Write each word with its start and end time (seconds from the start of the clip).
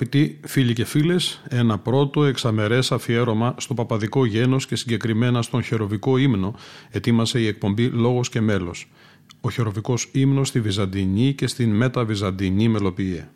Αγαπητοί 0.00 0.40
φίλοι 0.44 0.72
και 0.72 0.84
φίλες, 0.84 1.42
ένα 1.48 1.78
πρώτο 1.78 2.24
εξαμερές 2.24 2.92
αφιέρωμα 2.92 3.54
στο 3.58 3.74
παπαδικό 3.74 4.24
γένος 4.24 4.66
και 4.66 4.76
συγκεκριμένα 4.76 5.42
στον 5.42 5.62
χεροβικό 5.62 6.16
ύμνο 6.16 6.54
ετοίμασε 6.90 7.40
η 7.40 7.46
εκπομπή 7.46 7.86
«Λόγος 7.86 8.28
και 8.28 8.40
μέλος». 8.40 8.90
Ο 9.40 9.50
χεροβικός 9.50 10.08
ύμνος 10.12 10.48
στη 10.48 10.60
Βυζαντινή 10.60 11.34
και 11.34 11.46
στην 11.46 11.70
μεταβυζαντινή 11.70 12.68
μελοποιία. 12.68 13.30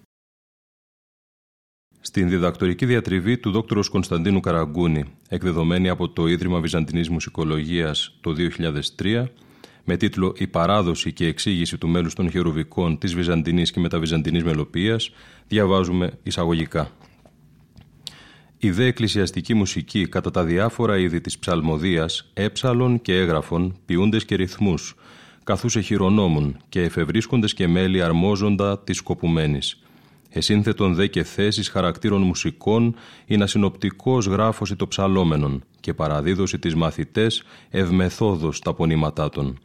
Στην 2.01 2.29
διδακτορική 2.29 2.87
διατριβή 2.87 3.39
του 3.39 3.51
δόκτωρος 3.51 3.89
Κωνσταντίνου 3.89 4.41
Καραγκούνη, 4.41 5.05
εκδεδομένη 5.29 5.89
από 5.89 6.09
το 6.09 6.27
Ίδρυμα 6.27 6.61
Βυζαντινής 6.61 7.09
Μουσικολογίας 7.09 8.19
το 8.21 8.33
2003, 8.33 9.27
με 9.85 9.97
τίτλο 9.97 10.35
«Η 10.39 10.47
παράδοση 10.47 11.13
και 11.13 11.27
εξήγηση 11.27 11.79
του 11.79 11.89
μέλους 11.89 12.15
των 12.15 12.31
χερουβικών 12.31 12.99
της 12.99 13.15
Βυζαντινής 13.15 13.71
και 13.71 13.81
μεταβυζαντινής 13.81 14.45
μελοποίησης», 14.45 15.11
διαβάζουμε 15.49 16.19
εισαγωγικά. 16.23 16.91
Η 18.59 18.71
δε 18.71 18.87
εκκλησιαστική 18.87 19.55
μουσική 19.55 20.09
κατά 20.09 20.31
τα 20.31 20.45
διάφορα 20.45 20.99
είδη 20.99 21.21
της 21.21 21.39
ψαλμοδίας, 21.39 22.31
έψαλων 22.35 23.01
και 23.03 23.17
έγραφων, 23.17 23.77
ποιούντες 23.87 24.25
και 24.25 24.35
ρυθμούς, 24.35 24.95
καθούς 25.45 25.77
εχειρονόμουν 25.77 26.57
και 26.69 26.83
εφευρίσκοντες 26.83 27.55
και 27.55 27.69
μέλη 27.69 28.03
αρμόζοντα 28.03 28.79
της 28.79 28.97
σκοπουμένης. 28.97 29.83
Εσύνθετον 30.29 30.95
δε 30.95 31.07
και 31.07 31.23
θέσεις 31.23 31.69
χαρακτήρων 31.69 32.23
μουσικών, 32.23 32.95
είναι 33.27 33.45
ασυνοπτικός 33.45 34.27
γράφωση 34.27 34.77
το 34.77 34.89
ψαλόμενων 34.89 35.63
και 35.81 35.95
παραδίδωση 35.95 36.59
της 36.59 36.75
μαθητές 36.75 37.43
ευμεθόδος 37.71 38.59
τα 38.59 38.75
πονήματά 38.75 39.29
των 39.29 39.59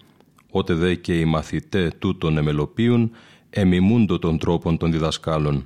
Ότε 0.52 0.74
δε 0.74 0.96
και 0.96 1.20
οι 1.20 1.26
μαθητέ 1.26 1.92
τούτων 2.00 2.38
εμελοποιούν, 2.38 3.12
εμιμούντο 3.50 4.20
των 4.20 4.38
τρόπων 4.38 4.78
των 4.78 4.92
διδασκάλων. 4.92 5.66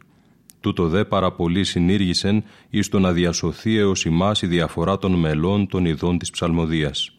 Τούτο 0.60 0.88
δε 0.88 1.06
πάρα 1.06 1.32
πολύ 1.32 1.64
συνήργησεν 1.64 2.44
εις 2.70 2.90
το 2.90 3.00
να 3.00 3.12
διασωθεί 3.12 3.78
έως 3.78 4.06
ημάς 4.06 4.42
η 4.42 4.48
διαφορά 4.48 4.98
των 4.98 5.12
μελών 5.12 5.68
των 5.68 5.86
ειδών 5.86 6.18
της 6.18 6.30
ψαλμοδίας. 6.30 7.18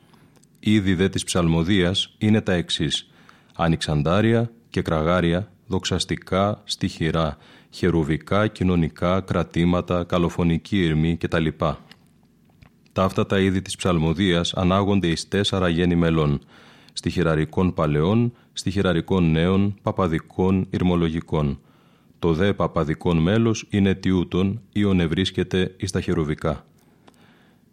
Ήδη 0.60 0.94
δε 0.94 1.08
της 1.08 1.24
ψαλμοδίας 1.24 2.14
είναι 2.18 2.40
τα 2.40 2.52
εξής. 2.52 3.10
Ανοιξαντάρια 3.54 4.50
και 4.70 4.82
κραγάρια, 4.82 5.52
δοξαστικά, 5.66 6.62
στοιχειρά, 6.64 7.36
χερουβικά, 7.70 8.46
κοινωνικά, 8.46 9.20
κρατήματα, 9.20 10.04
καλοφωνική 10.04 10.84
ηρμή 10.84 11.16
κτλ. 11.16 11.46
Τα 12.92 13.04
αυτά 13.04 13.26
τα 13.26 13.38
είδη 13.38 13.62
της 13.62 13.76
ψαλμοδίας 13.76 14.54
ανάγονται 14.54 15.06
εις 15.06 15.28
τέσσερα 15.28 15.68
γέννη 15.68 15.94
μελών– 15.94 16.40
στοιχειραρικών 16.92 17.74
παλαιών, 17.74 18.32
στοιχειραρικών 18.52 19.30
νέων, 19.30 19.74
παπαδικών, 19.82 20.66
ηρμολογικών. 20.70 21.58
Το 22.18 22.32
δε 22.32 22.52
παπαδικών 22.52 23.18
μέλος 23.18 23.66
είναι 23.70 23.94
τιούτον 23.94 24.60
ή 24.72 24.84
βρίσκεται 25.06 25.74
εις 25.76 25.90
τα 25.90 26.00
χερουβικά. 26.00 26.66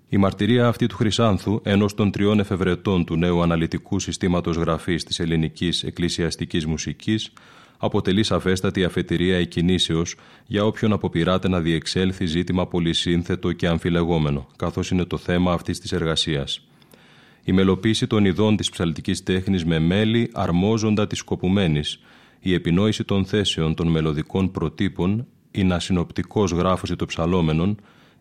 Η 0.10 0.18
μαρτυρία 0.18 0.68
αυτή 0.68 0.88
του 0.88 0.96
Χρυσάνθου, 0.96 1.60
ενός 1.64 1.94
των 1.94 2.12
τριών 2.12 2.40
εφευρετών 2.40 3.06
του 3.06 3.16
νέου 3.16 3.42
αναλυτικού 3.42 4.00
συστήματος 4.00 4.56
γραφής 4.56 5.04
της 5.04 5.20
ελληνικής 5.20 5.84
εκκλησιαστικής 5.84 6.66
μουσικής, 6.66 7.34
αποτελεί 7.78 8.24
σαφέστατη 8.24 8.84
αφετηρία 8.84 9.38
εκκινήσεως 9.38 10.16
για 10.46 10.66
όποιον 10.66 10.94
αποπειράται 10.94 11.48
να 11.48 11.60
διεξέλθει 11.60 12.26
ζήτημα 12.26 12.68
πολυσύνθετο 12.68 13.52
και 13.52 13.68
αμφιλεγόμενο, 13.68 14.48
καθώς 14.56 14.92
είναι 14.92 15.06
το 15.06 15.18
θέμα 15.18 15.54
αυτής 15.54 15.80
της 15.80 15.92
εργασίας 15.92 16.69
η 17.44 17.52
μελοποίηση 17.52 18.08
των 18.08 18.26
ειδών 18.26 18.56
της 18.56 18.70
ψαλτικής 18.70 19.24
τέχνης 19.24 19.66
με 19.66 19.80
μέλη 19.80 20.30
αρμόζοντα 20.34 21.08
της 21.08 21.18
σκοπουμένης, 21.18 22.00
η 22.40 22.54
επινόηση 22.54 23.04
των 23.04 23.26
θέσεων 23.26 23.74
των 23.76 23.88
μελωδικών 23.88 24.52
προτύπων, 24.52 25.28
η 25.52 25.64
νασυνοπτικός 25.64 26.52
γράφωση 26.52 26.96
των 26.96 27.08
ψαλόμενων, 27.08 27.78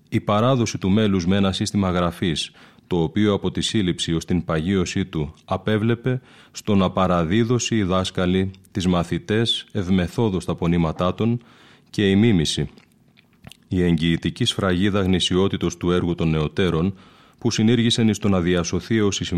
η 0.08 0.20
παράδοση 0.20 0.78
του 0.78 0.90
μέλους 0.90 1.26
με 1.26 1.36
ένα 1.36 1.52
σύστημα 1.52 1.90
γραφής, 1.90 2.50
το 2.86 3.02
οποίο 3.02 3.32
από 3.32 3.50
τη 3.50 3.60
σύλληψη 3.60 4.14
ως 4.14 4.24
την 4.24 4.44
παγίωσή 4.44 5.04
του 5.06 5.34
απέβλεπε 5.44 6.20
στο 6.52 6.74
να 6.74 6.90
παραδίδωση 6.90 7.76
οι 7.76 7.82
δάσκαλοι 7.82 8.50
τις 8.70 8.86
μαθητές 8.86 9.66
ευμεθόδος 9.72 10.44
τα 10.44 10.54
πονήματά 10.54 11.14
των 11.14 11.42
και 11.90 12.10
η 12.10 12.16
μίμηση. 12.16 12.68
Η 13.68 13.82
εγγυητική 13.82 14.44
σφραγίδα 14.44 15.00
γνησιότητος 15.00 15.76
του 15.76 15.90
έργου 15.90 16.14
των 16.14 16.30
νεωτέρων 16.30 16.94
που 17.38 17.50
συνήργησαν 17.50 18.14
στο 18.14 18.28
να 18.28 18.40
διασωθεί 18.40 19.00
ως 19.00 19.20
εις 19.20 19.32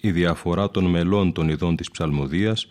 η 0.00 0.10
διαφορά 0.10 0.70
των 0.70 0.84
μελών 0.84 1.32
των 1.32 1.48
ειδών 1.48 1.76
της 1.76 1.90
ψαλμοδίας, 1.90 2.68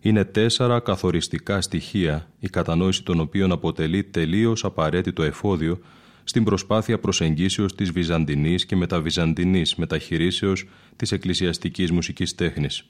είναι 0.00 0.24
τέσσερα 0.24 0.80
καθοριστικά 0.80 1.60
στοιχεία, 1.60 2.28
η 2.40 2.48
κατανόηση 2.48 3.02
των 3.02 3.20
οποίων 3.20 3.52
αποτελεί 3.52 4.04
τελείως 4.04 4.64
απαραίτητο 4.64 5.22
εφόδιο 5.22 5.78
στην 6.24 6.44
προσπάθεια 6.44 6.98
προσεγγίσεως 6.98 7.74
της 7.74 7.90
βυζαντινής 7.90 8.66
και 8.66 8.76
μεταβυζαντινής 8.76 9.74
μεταχειρήσεως 9.74 10.68
της 10.96 11.12
εκκλησιαστικής 11.12 11.90
μουσικής 11.90 12.34
τέχνης. 12.34 12.84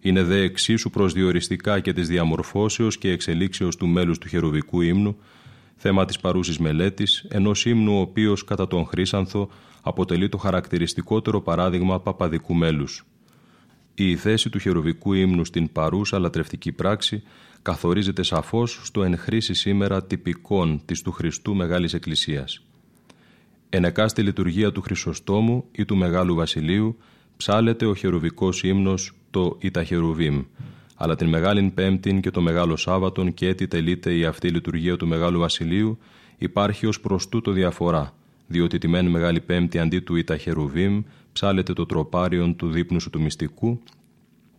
Είναι 0.00 0.22
δε 0.22 0.40
εξίσου 0.40 0.90
προσδιοριστικά 0.90 1.80
και 1.80 1.92
της 1.92 2.08
διαμορφώσεως 2.08 2.98
και 2.98 3.10
εξελίξεως 3.10 3.76
του 3.76 3.86
μέλους 3.86 4.18
του 4.18 4.28
χερουβικού 4.28 4.80
ύμνου, 4.80 5.16
θέμα 5.86 6.04
της 6.04 6.18
παρούσης 6.18 6.58
μελέτης, 6.58 7.26
ενός 7.28 7.64
ύμνου 7.64 7.96
ο 7.96 8.00
οποίος 8.00 8.44
κατά 8.44 8.66
τον 8.66 8.86
Χρήσανθο 8.86 9.48
αποτελεί 9.82 10.28
το 10.28 10.38
χαρακτηριστικότερο 10.38 11.40
παράδειγμα 11.40 12.00
παπαδικού 12.00 12.54
μέλους. 12.54 13.04
Η 13.94 14.16
θέση 14.16 14.50
του 14.50 14.58
χερουβικού 14.58 15.12
ύμνου 15.12 15.44
στην 15.44 15.72
παρούσα 15.72 16.18
λατρευτική 16.18 16.72
πράξη 16.72 17.22
καθορίζεται 17.62 18.22
σαφώς 18.22 18.80
στο 18.84 19.02
εν 19.02 19.16
χρήση 19.18 19.54
σήμερα 19.54 20.04
τυπικών 20.04 20.80
της 20.84 21.02
του 21.02 21.12
Χριστού 21.12 21.54
Μεγάλης 21.54 21.94
Εκκλησίας. 21.94 22.60
Ενεκά 23.68 24.08
στη 24.08 24.22
λειτουργία 24.22 24.72
του 24.72 24.80
Χρυσοστόμου 24.80 25.64
ή 25.72 25.84
του 25.84 25.96
Μεγάλου 25.96 26.34
Βασιλείου 26.34 26.96
ψάλεται 27.36 27.86
ο 27.86 27.94
χερουβικός 27.94 28.62
ύμνος 28.62 29.12
το 29.30 29.56
Ιταχερουβίμ, 29.60 30.42
αλλά 30.94 31.14
την 31.16 31.28
Μεγάλη 31.28 31.72
Πέμπτην 31.74 32.20
και 32.20 32.30
το 32.30 32.40
Μεγάλο 32.40 32.76
Σάββατον 32.76 33.34
και 33.34 33.48
έτσι 33.48 33.68
τελείται 33.68 34.14
η 34.16 34.24
αυτή 34.24 34.48
λειτουργία 34.48 34.96
του 34.96 35.06
Μεγάλου 35.06 35.38
Βασιλείου 35.38 35.98
υπάρχει 36.38 36.86
ως 36.86 37.00
προς 37.00 37.28
τούτο 37.28 37.50
διαφορά, 37.50 38.14
διότι 38.46 38.78
τη 38.78 38.88
μεν 38.88 39.06
Μεγάλη 39.06 39.40
Πέμπτη 39.40 39.78
αντί 39.78 40.00
του 40.00 40.16
Ιτα 40.16 40.36
Χερουβίμ 40.36 41.02
ψάλεται 41.32 41.72
το 41.72 41.86
τροπάριον 41.86 42.56
του 42.56 42.70
δείπνου 42.70 43.00
σου 43.00 43.10
του 43.10 43.20
μυστικού, 43.20 43.80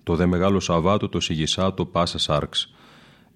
το 0.04 0.16
δε 0.16 0.26
Μεγάλο 0.26 0.60
Σαββάτο 0.60 1.10
το 1.10 1.20
Σιγισάτο 1.20 1.86
Πάσα 1.86 2.18
Σάρξ. 2.18 2.74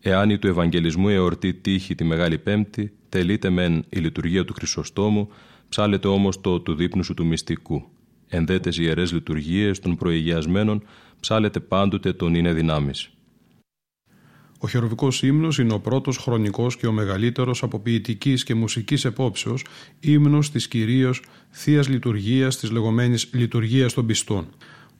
Εάν 0.01 0.29
η 0.29 0.37
του 0.37 0.47
Ευαγγελισμού 0.47 1.09
εορτή 1.09 1.53
τύχη 1.53 1.95
τη 1.95 2.03
Μεγάλη 2.03 2.37
Πέμπτη, 2.37 2.91
τελείται 3.09 3.49
μεν 3.49 3.85
η 3.89 3.99
λειτουργία 3.99 4.45
του 4.45 4.53
Χρυσοστόμου, 4.53 5.29
ψάλεται 5.69 6.07
όμως 6.07 6.41
το 6.41 6.59
του 6.59 6.75
δείπνου 6.75 7.03
σου 7.03 7.13
του 7.13 7.25
μυστικού. 7.25 7.83
Ενδέτες 8.27 8.77
ιερές 8.77 9.11
λειτουργίες 9.11 9.79
των 9.79 9.95
προηγιασμένων 9.95 10.83
ψάλεται 11.19 11.59
πάντοτε 11.59 12.13
τον 12.13 12.35
είναι 12.35 12.53
δυνάμεις. 12.53 13.09
Ο 14.59 14.67
χεροβικός 14.67 15.23
ύμνος 15.23 15.57
είναι 15.57 15.73
ο 15.73 15.79
πρώτος 15.79 16.17
χρονικός 16.17 16.77
και 16.77 16.87
ο 16.87 16.91
μεγαλύτερος 16.91 17.63
από 17.63 17.79
ποιητικής 17.79 18.43
και 18.43 18.55
μουσικής 18.55 19.05
επόψεως 19.05 19.65
ύμνος 19.99 20.51
της 20.51 20.67
κυρίως 20.67 21.23
Θείας 21.49 21.87
Λειτουργίας 21.87 22.57
της 22.57 22.71
λεγόμενης 22.71 23.29
Λειτουργίας 23.33 23.93
των 23.93 24.05
Πιστών. 24.05 24.47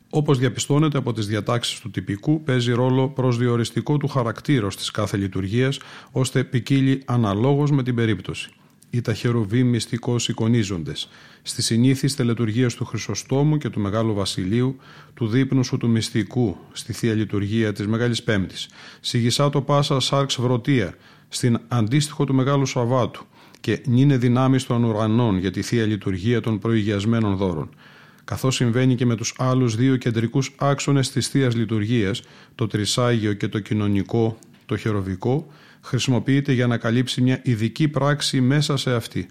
Όπως 0.10 0.38
διαπιστώνεται 0.38 0.98
από 0.98 1.14
τις 1.14 1.28
διατάξεις 1.28 1.80
του 1.80 1.92
τυπικού, 1.92 2.44
παίζει 2.44 2.72
ρόλο 2.72 3.10
προσδιοριστικό 3.10 3.98
του 3.98 4.08
χαρακτήρος 4.08 4.76
της 4.76 4.92
κάθε 4.92 5.18
λειτουργίας, 5.18 5.80
ώστε 6.12 6.44
ποικίλει 6.44 7.02
αναλόγως 7.06 7.72
με 7.72 7.84
την 7.84 7.96
περίπτωση 7.96 8.50
οι 8.90 9.02
ταχεροβοί 9.02 9.64
μυστικώς 9.64 10.30
εικονίζοντες, 10.30 11.10
στη 11.50 11.62
συνήθι 11.62 12.14
τελετουργία 12.14 12.68
του 12.68 12.86
Χρυσοστόμου 12.86 13.58
και 13.58 13.70
του 13.70 13.80
Μεγάλου 13.80 14.14
Βασιλείου, 14.14 14.78
του 15.14 15.28
δείπνου 15.28 15.64
σου 15.64 15.78
του 15.78 15.90
μυστικού, 15.90 16.58
στη 16.72 16.94
θεία 16.94 17.14
λειτουργία 17.14 17.74
της 17.74 17.88
Μεγάλης 17.88 18.24
Πέμπτης, 18.24 18.70
σιγισά 19.00 19.50
το 19.50 19.62
πάσα 19.62 20.00
σάρξ 20.00 20.42
βρωτία, 20.42 20.96
στην 21.30 21.60
αντίστοιχο 21.68 22.24
του 22.24 22.34
Μεγάλου 22.34 22.66
Σαββάτου, 22.66 23.26
και 23.60 23.82
νύνε 23.86 24.18
δυνάμεις 24.18 24.66
των 24.66 24.84
ουρανών 24.84 25.38
για 25.38 25.52
τη 25.52 25.62
Θεία 25.62 25.86
Λειτουργία 25.86 26.42
των 26.42 26.60
προηγιασμένων 26.60 27.36
δώρων. 27.36 27.70
Καθώς 28.24 28.56
συμβαίνει 28.56 28.96
και 28.96 29.06
με 29.06 29.16
τους 29.16 29.34
άλλους 29.38 29.76
δύο 29.76 29.96
κεντρικούς 29.96 30.56
άξονες 30.58 31.12
της 31.12 31.28
Θείας 31.28 31.56
Λειτουργίας, 31.56 32.22
το 32.56 32.68
τρισάγιο 32.68 33.34
και 33.34 33.48
το 33.48 33.60
κοινωνικό, 33.60 34.38
το 34.66 34.78
χεροβικό, 34.78 35.48
χρησιμοποιείται 35.82 36.52
για 36.54 36.68
να 36.68 36.78
καλύψει 36.78 37.22
μια 37.22 37.42
ειδική 37.44 37.88
πράξη 37.88 38.42
μέσα 38.42 38.78
σε 38.78 38.94
αυτή. 38.94 39.28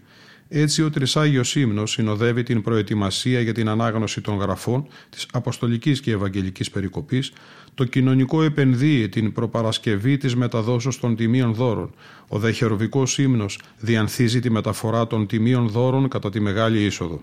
Έτσι 0.48 0.82
ο 0.82 0.90
Τρισάγιος 0.90 1.56
Ύμνος 1.56 1.90
συνοδεύει 1.90 2.42
την 2.42 2.62
προετοιμασία 2.62 3.40
για 3.40 3.54
την 3.54 3.68
ανάγνωση 3.68 4.20
των 4.20 4.36
γραφών 4.36 4.86
της 5.10 5.26
Αποστολικής 5.32 6.00
και 6.00 6.10
Ευαγγελικής 6.10 6.70
Περικοπής, 6.70 7.32
το 7.74 7.84
κοινωνικό 7.84 8.42
επενδύει 8.42 9.08
την 9.08 9.32
προπαρασκευή 9.32 10.16
της 10.16 10.36
μεταδόσεως 10.36 11.00
των 11.00 11.16
τιμίων 11.16 11.54
δώρων. 11.54 11.94
Ο 12.28 12.38
δεχεροβικός 12.38 13.18
ύμνος 13.18 13.60
διανθίζει 13.78 14.40
τη 14.40 14.50
μεταφορά 14.50 15.06
των 15.06 15.26
τιμίων 15.26 15.68
δώρων 15.68 16.08
κατά 16.08 16.30
τη 16.30 16.40
Μεγάλη 16.40 16.84
Είσοδο. 16.84 17.22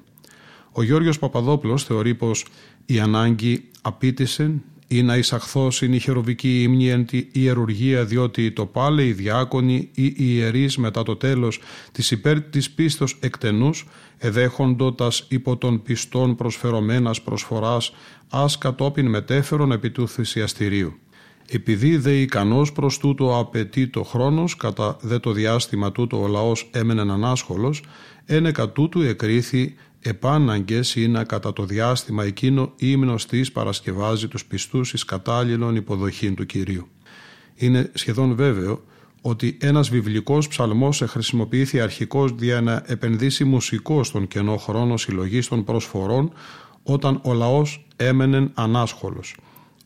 Ο 0.71 0.83
Γιώργος 0.83 1.19
Παπαδόπουλος 1.19 1.83
θεωρεί 1.83 2.15
πως 2.15 2.45
η 2.85 2.99
ανάγκη 2.99 3.63
απίτησε 3.81 4.51
ή 4.87 5.03
να 5.03 5.17
εισαχθώ 5.17 5.71
στην 5.71 5.93
η 5.93 5.99
χεροβική 5.99 6.61
ύμνη 6.61 6.89
εν 6.89 7.05
τη 7.05 7.27
ιερουργία 7.31 8.05
διότι 8.05 8.51
το 8.51 8.65
πάλε 8.65 9.05
οι 9.05 9.11
διάκονοι 9.11 9.89
ή 9.93 10.05
οι 10.05 10.15
ιερείς 10.17 10.77
μετά 10.77 11.03
το 11.03 11.15
τέλος 11.15 11.59
της 11.91 12.11
υπέρ 12.11 12.41
της 12.41 12.71
πίστος 12.71 13.17
εκτενούς 13.19 13.87
εδέχοντοτας 14.17 15.25
υπό 15.27 15.57
των 15.57 15.81
πιστών 15.81 16.35
προσφερωμένας 16.35 17.21
προσφοράς 17.21 17.93
ας 18.29 18.57
κατόπιν 18.57 19.07
μετέφερον 19.07 19.71
επί 19.71 19.89
του 19.89 20.07
θυσιαστηρίου. 20.07 20.99
Επειδή 21.49 21.97
δε 21.97 22.11
ικανός 22.11 22.71
προς 22.71 22.97
τούτο 22.97 23.39
απαιτεί 23.39 23.87
το 23.87 24.03
χρόνος, 24.03 24.55
κατά 24.55 24.97
δε 25.01 25.19
το 25.19 25.31
διάστημα 25.31 25.91
τούτο 25.91 26.21
ο 26.21 26.27
λαός 26.27 26.69
έμενε 26.71 27.01
ανάσχολος, 27.01 27.83
ένεκα 28.25 28.69
τούτου 28.69 29.01
εκρίθη 29.01 29.75
επάναγκες 30.05 30.95
είναι 30.95 31.23
κατά 31.23 31.53
το 31.53 31.65
διάστημα 31.65 32.23
εκείνο 32.23 32.73
ύμνος 32.75 33.25
της 33.25 33.51
παρασκευάζει 33.51 34.27
τους 34.27 34.45
πιστούς 34.45 34.93
εις 34.93 35.05
κατάλληλων 35.05 35.75
υποδοχήν 35.75 36.35
του 36.35 36.45
Κυρίου. 36.45 36.87
Είναι 37.55 37.91
σχεδόν 37.93 38.35
βέβαιο 38.35 38.83
ότι 39.21 39.57
ένας 39.61 39.89
βιβλικός 39.89 40.47
ψαλμός 40.47 41.03
χρησιμοποιήθη 41.05 41.79
αρχικώς 41.79 42.33
για 42.39 42.61
να 42.61 42.83
επενδύσει 42.85 43.43
μουσικό 43.43 44.03
στον 44.03 44.27
κενό 44.27 44.57
χρόνο 44.57 44.97
συλλογής 44.97 45.47
των 45.47 45.63
προσφορών 45.63 46.31
όταν 46.83 47.21
ο 47.23 47.33
λαός 47.33 47.87
έμενε 47.95 48.51
ανάσχολος. 48.53 49.35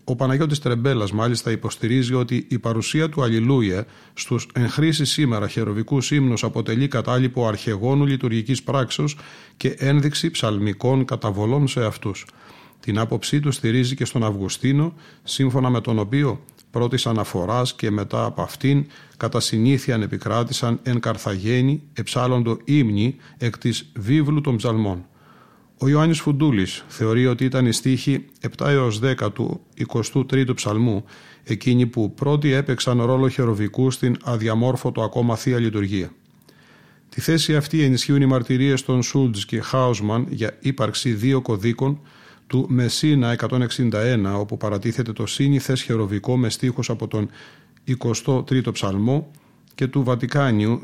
Ο 0.09 0.15
Παναγιώτης 0.15 0.59
Τρεμπέλας 0.59 1.11
μάλιστα 1.11 1.51
υποστηρίζει 1.51 2.13
ότι 2.13 2.45
η 2.49 2.59
παρουσία 2.59 3.09
του 3.09 3.23
Αλληλούια 3.23 3.85
στους 4.13 4.47
εν 4.53 4.69
χρήση 4.69 5.05
σήμερα 5.05 5.47
χεροβικούς 5.47 6.11
ύμνους 6.11 6.43
αποτελεί 6.43 6.87
κατάλοιπο 6.87 7.47
αρχαιγόνου 7.47 8.05
λειτουργικής 8.05 8.63
πράξεως 8.63 9.17
και 9.57 9.75
ένδειξη 9.77 10.31
ψαλμικών 10.31 11.05
καταβολών 11.05 11.67
σε 11.67 11.85
αυτούς. 11.85 12.25
Την 12.79 12.99
άποψή 12.99 13.39
του 13.39 13.51
στηρίζει 13.51 13.95
και 13.95 14.05
στον 14.05 14.23
Αυγουστίνο, 14.23 14.93
σύμφωνα 15.23 15.69
με 15.69 15.81
τον 15.81 15.99
οποίο 15.99 16.41
πρώτης 16.71 17.05
αναφοράς 17.05 17.75
και 17.75 17.91
μετά 17.91 18.25
από 18.25 18.41
αυτήν 18.41 18.85
κατά 19.17 19.39
συνήθεια 19.39 19.95
επικράτησαν 19.95 20.79
εν 20.83 20.99
Καρθαγένη 20.99 21.81
εψάλλοντο 21.93 22.57
ύμνη 22.63 23.15
εκ 23.37 23.57
της 23.57 23.91
βίβλου 23.95 24.41
των 24.41 24.55
ψαλμών. 24.55 25.05
Ο 25.81 25.87
Ιωάννης 25.87 26.19
Φουντούλης 26.19 26.85
θεωρεί 26.87 27.27
ότι 27.27 27.45
ήταν 27.45 27.65
η 27.65 27.71
στίχη 27.71 28.25
7 28.57 28.67
έως 28.67 28.99
10 29.03 29.33
του 29.33 29.61
23ου 30.13 30.55
ψαλμού, 30.55 31.03
εκείνοι 31.43 31.85
που 31.85 32.13
πρώτοι 32.13 32.51
έπαιξαν 32.51 33.01
ρόλο 33.01 33.29
χεροβικού 33.29 33.91
στην 33.91 34.17
αδιαμόρφωτο 34.23 35.01
ακόμα 35.01 35.35
Θεία 35.35 35.59
Λειτουργία. 35.59 36.11
Τη 37.09 37.21
θέση 37.21 37.55
αυτή 37.55 37.83
ενισχύουν 37.83 38.21
οι 38.21 38.25
μαρτυρίες 38.25 38.85
των 38.85 39.03
Σούλτζ 39.03 39.43
και 39.43 39.61
Χάουσμαν 39.61 40.27
για 40.29 40.57
ύπαρξη 40.59 41.13
δύο 41.13 41.41
κωδίκων 41.41 41.99
του 42.47 42.65
Μεσίνα 42.69 43.35
161 43.49 43.59
όπου 44.35 44.57
παρατίθεται 44.57 45.13
το 45.13 45.25
σύνηθες 45.25 45.81
χεροβικό 45.81 46.37
με 46.37 46.49
στίχους 46.49 46.89
από 46.89 47.07
τον 47.07 47.29
23ο 47.99 48.73
ψαλμό 48.73 49.31
και 49.79 49.87
του 49.87 50.03
Βατικάνιου 50.03 50.81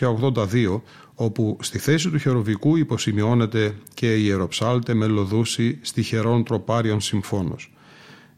2282 0.00 0.80
όπου 1.14 1.56
στη 1.60 1.78
θέση 1.78 2.10
του 2.10 2.18
χεροβικού 2.18 2.76
υποσημειώνεται 2.76 3.74
και 3.94 4.14
η 4.14 4.22
Ιεροψάλτε 4.24 4.94
μελωδούση 4.94 5.78
στιχερών 5.82 6.44
τροπάριων 6.44 7.00
συμφώνος. 7.00 7.72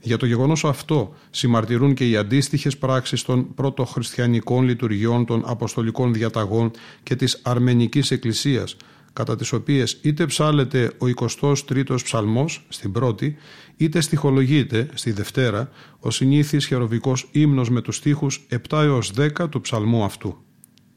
Για 0.01 0.17
το 0.17 0.27
γεγονός 0.27 0.65
αυτό 0.65 1.15
συμμαρτυρούν 1.31 1.95
και 1.95 2.09
οι 2.09 2.17
αντίστοιχες 2.17 2.77
πράξεις 2.79 3.23
των 3.23 3.55
πρωτοχριστιανικών 3.55 4.65
λειτουργιών 4.65 5.27
των 5.27 5.43
αποστολικών 5.47 6.13
διαταγών 6.13 6.71
και 7.03 7.17
της 7.17 7.41
Αρμενικής 7.43 8.11
Εκκλησίας 8.11 8.77
κατά 9.13 9.37
τις 9.37 9.53
οποίες 9.53 9.99
είτε 10.03 10.27
ψάλεται 10.27 10.93
ο 10.99 11.07
23ος 11.31 12.03
ψαλμός 12.05 12.67
στην 12.69 12.93
πρώτη, 12.93 13.37
είτε 13.81 14.01
στοιχολογείται 14.01 14.89
στη 14.95 15.13
Δευτέρα 15.13 15.71
ο 16.01 16.11
συνήθις 16.11 16.67
χεροβικός 16.67 17.29
ύμνος 17.33 17.71
με 17.71 17.81
τους 17.81 17.97
στίχους 17.97 18.47
7 18.69 18.83
έως 18.83 19.13
10 19.17 19.49
του 19.51 19.61
ψαλμού 19.61 20.05
αυτού. 20.05 20.37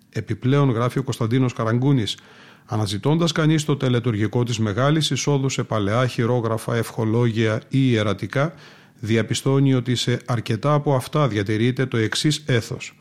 Επιπλέον 0.09 0.69
γράφει 0.69 0.99
ο 0.99 1.03
Κωνσταντίνος 1.03 1.53
Καραγκούνης 1.53 2.17
Αναζητώντας 2.65 3.31
κανείς 3.31 3.65
το 3.65 3.77
τελετουργικό 3.77 4.43
της 4.43 4.59
μεγάλης 4.59 5.09
εισόδου 5.09 5.49
σε 5.49 5.63
παλαιά 5.63 6.07
χειρόγραφα, 6.07 6.75
ευχολόγια 6.75 7.61
ή 7.67 7.91
ιερατικά, 7.91 8.53
διαπιστώνει 8.99 9.73
ότι 9.73 9.95
σε 9.95 10.19
αρκετά 10.25 10.73
από 10.73 10.95
αυτά 10.95 11.27
διατηρείται 11.27 11.85
το 11.85 11.97
εξής 11.97 12.43
έθος. 12.45 12.97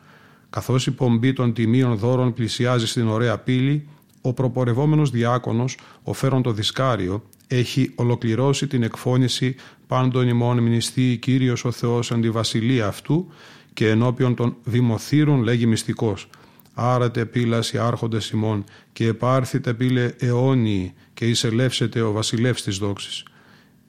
Καθώς 0.50 0.86
η 0.86 0.90
πομπή 0.90 1.32
των 1.32 1.52
τιμίων 1.52 1.96
δώρων 1.96 2.32
πλησιάζει 2.32 2.86
στην 2.86 3.08
ωραία 3.08 3.38
πύλη, 3.38 3.88
ο 4.20 4.32
προπορευόμενος 4.32 5.10
διάκονος, 5.10 5.76
ο 6.02 6.12
Φέρον 6.12 6.42
το 6.42 6.52
Δισκάριο, 6.52 7.22
έχει 7.52 7.92
ολοκληρώσει 7.94 8.66
την 8.66 8.82
εκφώνηση 8.82 9.54
«Πάντων 9.86 10.28
ημών 10.28 10.58
μνηστεί 10.58 11.18
Κύριος 11.20 11.64
ο 11.64 11.70
Θεός 11.70 12.10
εν 12.10 12.20
τη 12.20 12.30
βασιλεία 12.30 12.86
αυτού» 12.86 13.32
και 13.72 13.88
ενώπιον 13.88 14.34
των 14.34 14.56
δημοθύρων 14.64 15.42
λέγει 15.42 15.66
μυστικός 15.66 16.28
«Άρατε 16.74 17.24
πύλας 17.24 17.72
οι 17.72 17.78
άρχοντες 17.78 18.30
ημών 18.30 18.64
και 18.92 19.06
επάρθητε 19.06 19.74
πύλε 19.74 20.12
αιώνιοι 20.18 20.94
και 21.14 21.26
εισελεύσετε 21.26 22.00
ο 22.00 22.12
βασιλεύς 22.12 22.62
της 22.62 22.78
δόξης». 22.78 23.24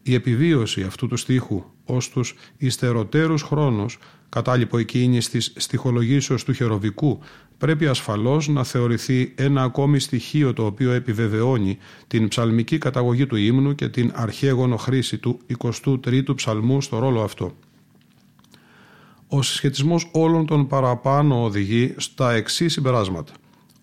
Η 0.04 0.14
επιβίωση 0.14 0.82
αυτού 0.84 1.08
του 1.08 1.18
στίχου 1.18 1.64
ως 1.86 2.10
τους 2.10 2.36
υστεροτέρους 2.58 3.42
χρόνους 3.42 4.00
κατάλοιπο 4.30 4.78
εκείνης 4.78 5.30
της 5.30 5.54
στοιχολογήσεως 5.56 6.44
του 6.44 6.54
χεροβικού 6.54 7.20
πρέπει 7.64 7.88
ασφαλώς 7.88 8.48
να 8.48 8.64
θεωρηθεί 8.64 9.34
ένα 9.36 9.64
ακόμη 9.64 10.00
στοιχείο 10.00 10.54
το 10.54 10.66
οποίο 10.66 10.92
επιβεβαιώνει 10.92 11.78
την 12.08 12.28
ψαλμική 12.28 12.78
καταγωγή 12.78 13.26
του 13.26 13.36
ύμνου 13.36 13.76
και 13.76 13.90
την 13.90 14.12
αρχαίγωνο 14.16 14.78
χρήση 14.78 15.18
του 15.18 15.40
23ου 15.58 16.36
ψαλμού 16.36 16.82
στο 16.82 17.00
ρόλο 17.00 17.22
αυτό. 17.22 17.56
Ο 19.28 19.42
συσχετισμός 19.42 20.10
όλων 20.14 20.46
των 20.46 20.68
παραπάνω 20.68 21.44
οδηγεί 21.44 21.94
στα 21.98 22.32
εξής 22.32 22.74
συμπεράσματα. 22.74 23.34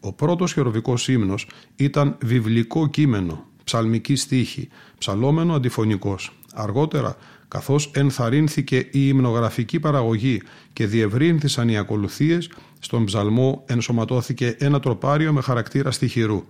Ο 0.00 0.12
πρώτος 0.12 0.52
χεροβικός 0.52 1.08
ύμνος 1.08 1.48
ήταν 1.76 2.16
βιβλικό 2.22 2.86
κείμενο, 2.86 3.46
ψαλμική 3.64 4.16
στίχη, 4.16 4.68
ψαλόμενο 4.98 5.54
αντιφωνικός. 5.54 6.32
Αργότερα 6.54 7.16
καθώς 7.48 7.90
ενθαρρύνθηκε 7.94 8.76
η 8.76 8.88
υμνογραφική 8.92 9.80
παραγωγή 9.80 10.42
και 10.72 10.86
διευρύνθησαν 10.86 11.68
οι 11.68 11.78
ακολουθίες, 11.78 12.50
στον 12.80 13.04
ψαλμό 13.04 13.64
ενσωματώθηκε 13.66 14.56
ένα 14.58 14.80
τροπάριο 14.80 15.32
με 15.32 15.40
χαρακτήρα 15.40 15.90
στοιχειρού. 15.90 16.44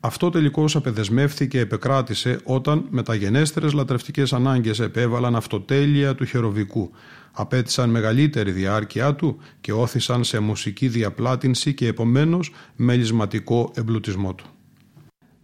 Αυτό 0.00 0.30
τελικώς 0.30 0.76
απεδεσμεύθηκε 0.76 1.46
και 1.46 1.60
επεκράτησε 1.60 2.40
όταν 2.44 2.86
μεταγενέστερες 2.90 3.72
λατρευτικές 3.72 4.32
ανάγκες 4.32 4.80
επέβαλαν 4.80 5.36
αυτοτέλεια 5.36 6.14
του 6.14 6.24
χεροβικού, 6.24 6.90
απέτησαν 7.32 7.90
μεγαλύτερη 7.90 8.50
διάρκεια 8.50 9.14
του 9.14 9.38
και 9.60 9.72
όθησαν 9.72 10.24
σε 10.24 10.38
μουσική 10.38 10.88
διαπλάτηνση 10.88 11.74
και 11.74 11.86
επομένως 11.86 12.52
μελισματικό 12.76 13.72
εμπλουτισμό 13.74 14.34
του. 14.34 14.44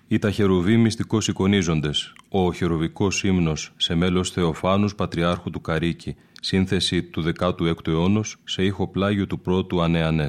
Οι 0.09 0.19
τα 0.19 0.31
χερουβοί 0.31 0.77
μυστικώς 0.77 1.29
εικονίζοντες, 1.29 2.13
ο 2.29 2.53
χερουβικός 2.53 3.25
ύμνος 3.25 3.73
σε 3.77 3.95
μέλος 3.95 4.31
Θεοφάνους 4.31 4.95
Πατριάρχου 4.95 5.51
του 5.51 5.61
Καρίκη, 5.61 6.17
σύνθεση 6.47 7.03
του 7.03 7.33
16ου 7.39 7.87
αιώνα 7.87 8.21
σε 8.45 8.65
ήχο 8.65 8.89
πλάγιο 8.89 9.27
του 9.27 9.41
πρώτου 9.41 9.83
Ανέανε. 9.83 10.29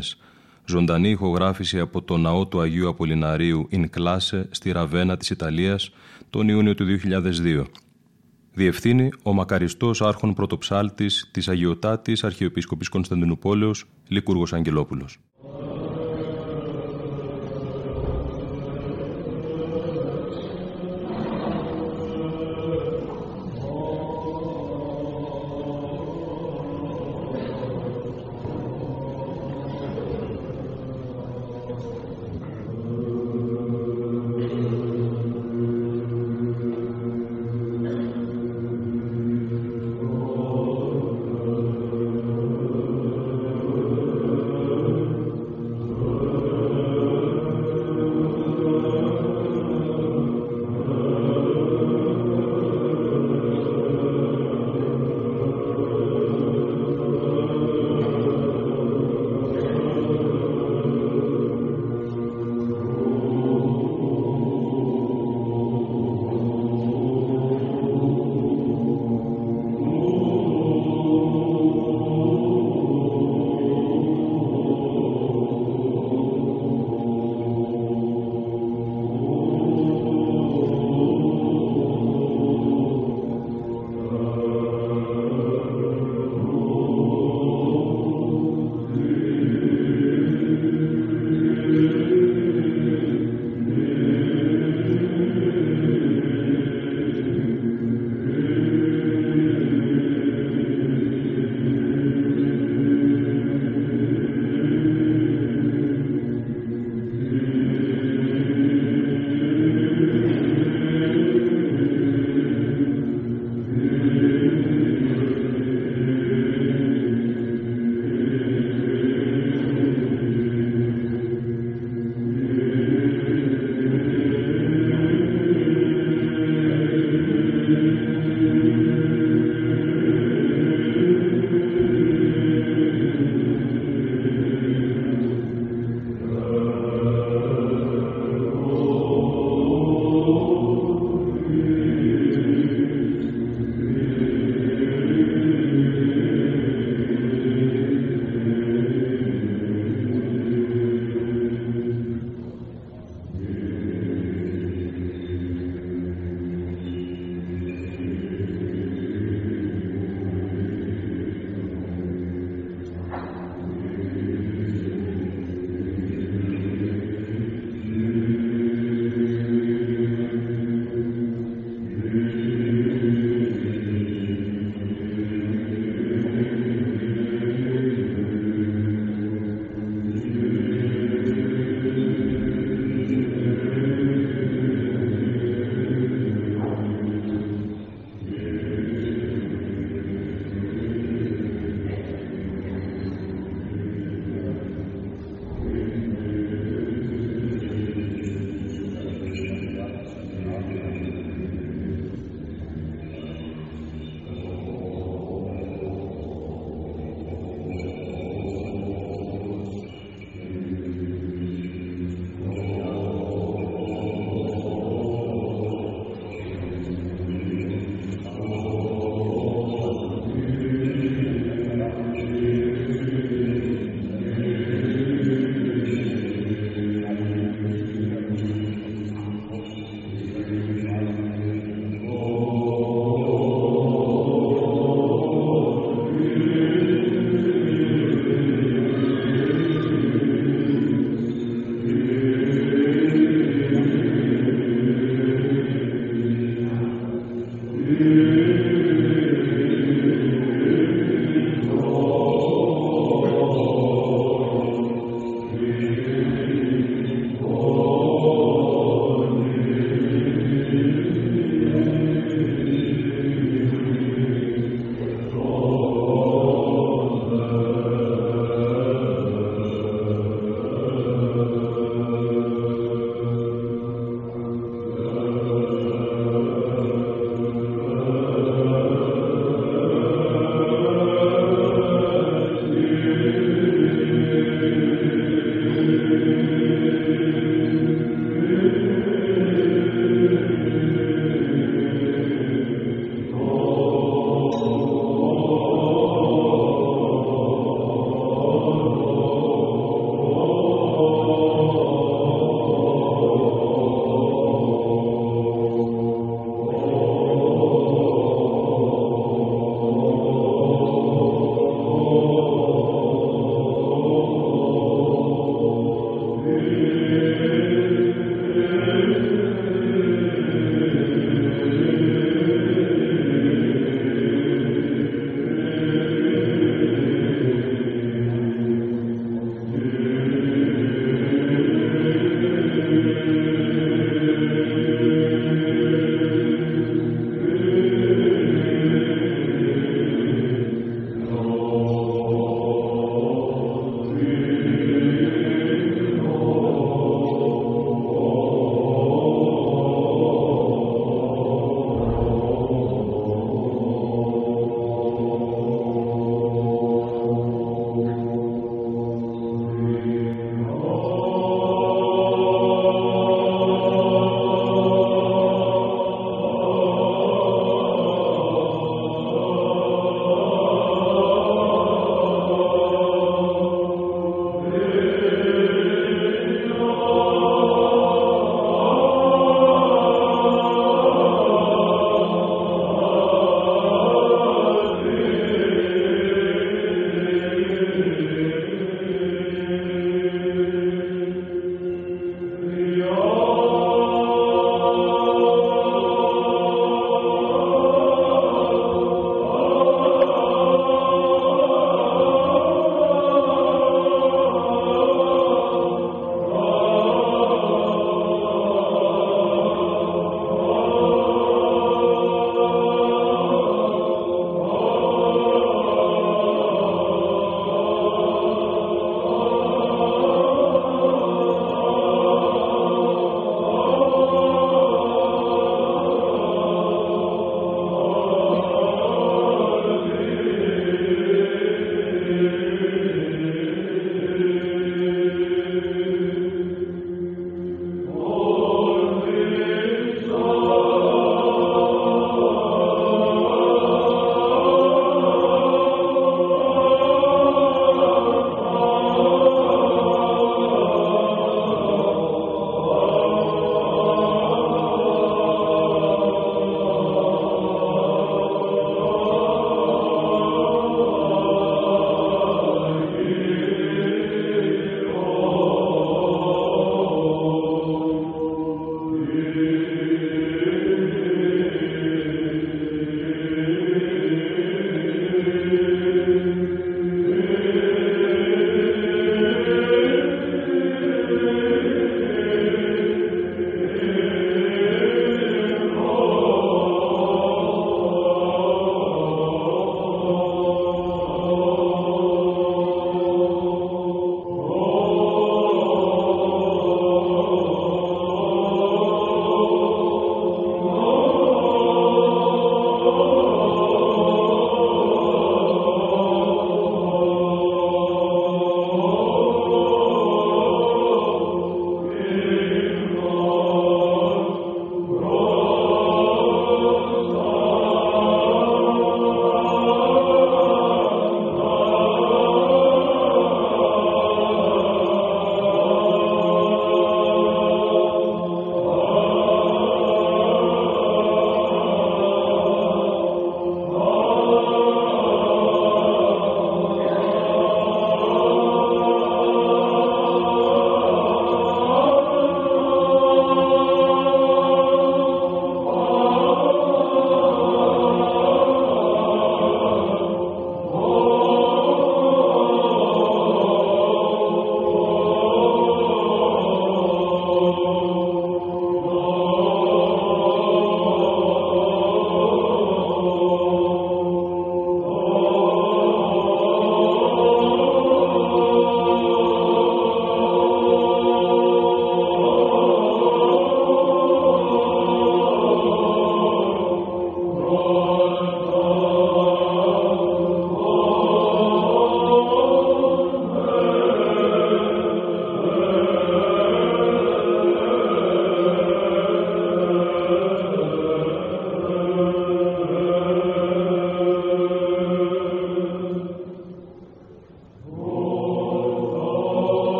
Ζωντανή 0.66 1.10
ηχογράφηση 1.10 1.80
από 1.80 2.02
το 2.02 2.18
ναό 2.18 2.48
του 2.48 2.62
Αγίου 2.62 2.88
Απολιναρίου 2.88 3.68
in 3.72 3.86
Classe 3.98 4.44
στη 4.50 4.72
Ραβένα 4.72 5.18
της 5.18 5.30
Ιταλίας 5.30 5.92
τον 6.30 6.48
Ιούνιο 6.48 6.76
του 6.76 6.86
2002. 6.86 7.66
Διευθύνει 8.54 9.10
ο 9.24 9.34
μακαριστός 9.34 10.02
άρχον 10.02 10.34
πρωτοψάλτης 10.34 11.30
της 11.32 11.48
Αγιωτάτης 11.48 12.24
Αρχιεπίσκοπης 12.24 12.90
Κωνσταντινούπολεως 12.90 13.86
Λικούργος 14.08 14.54
Αγγελόπουλος. 14.54 15.20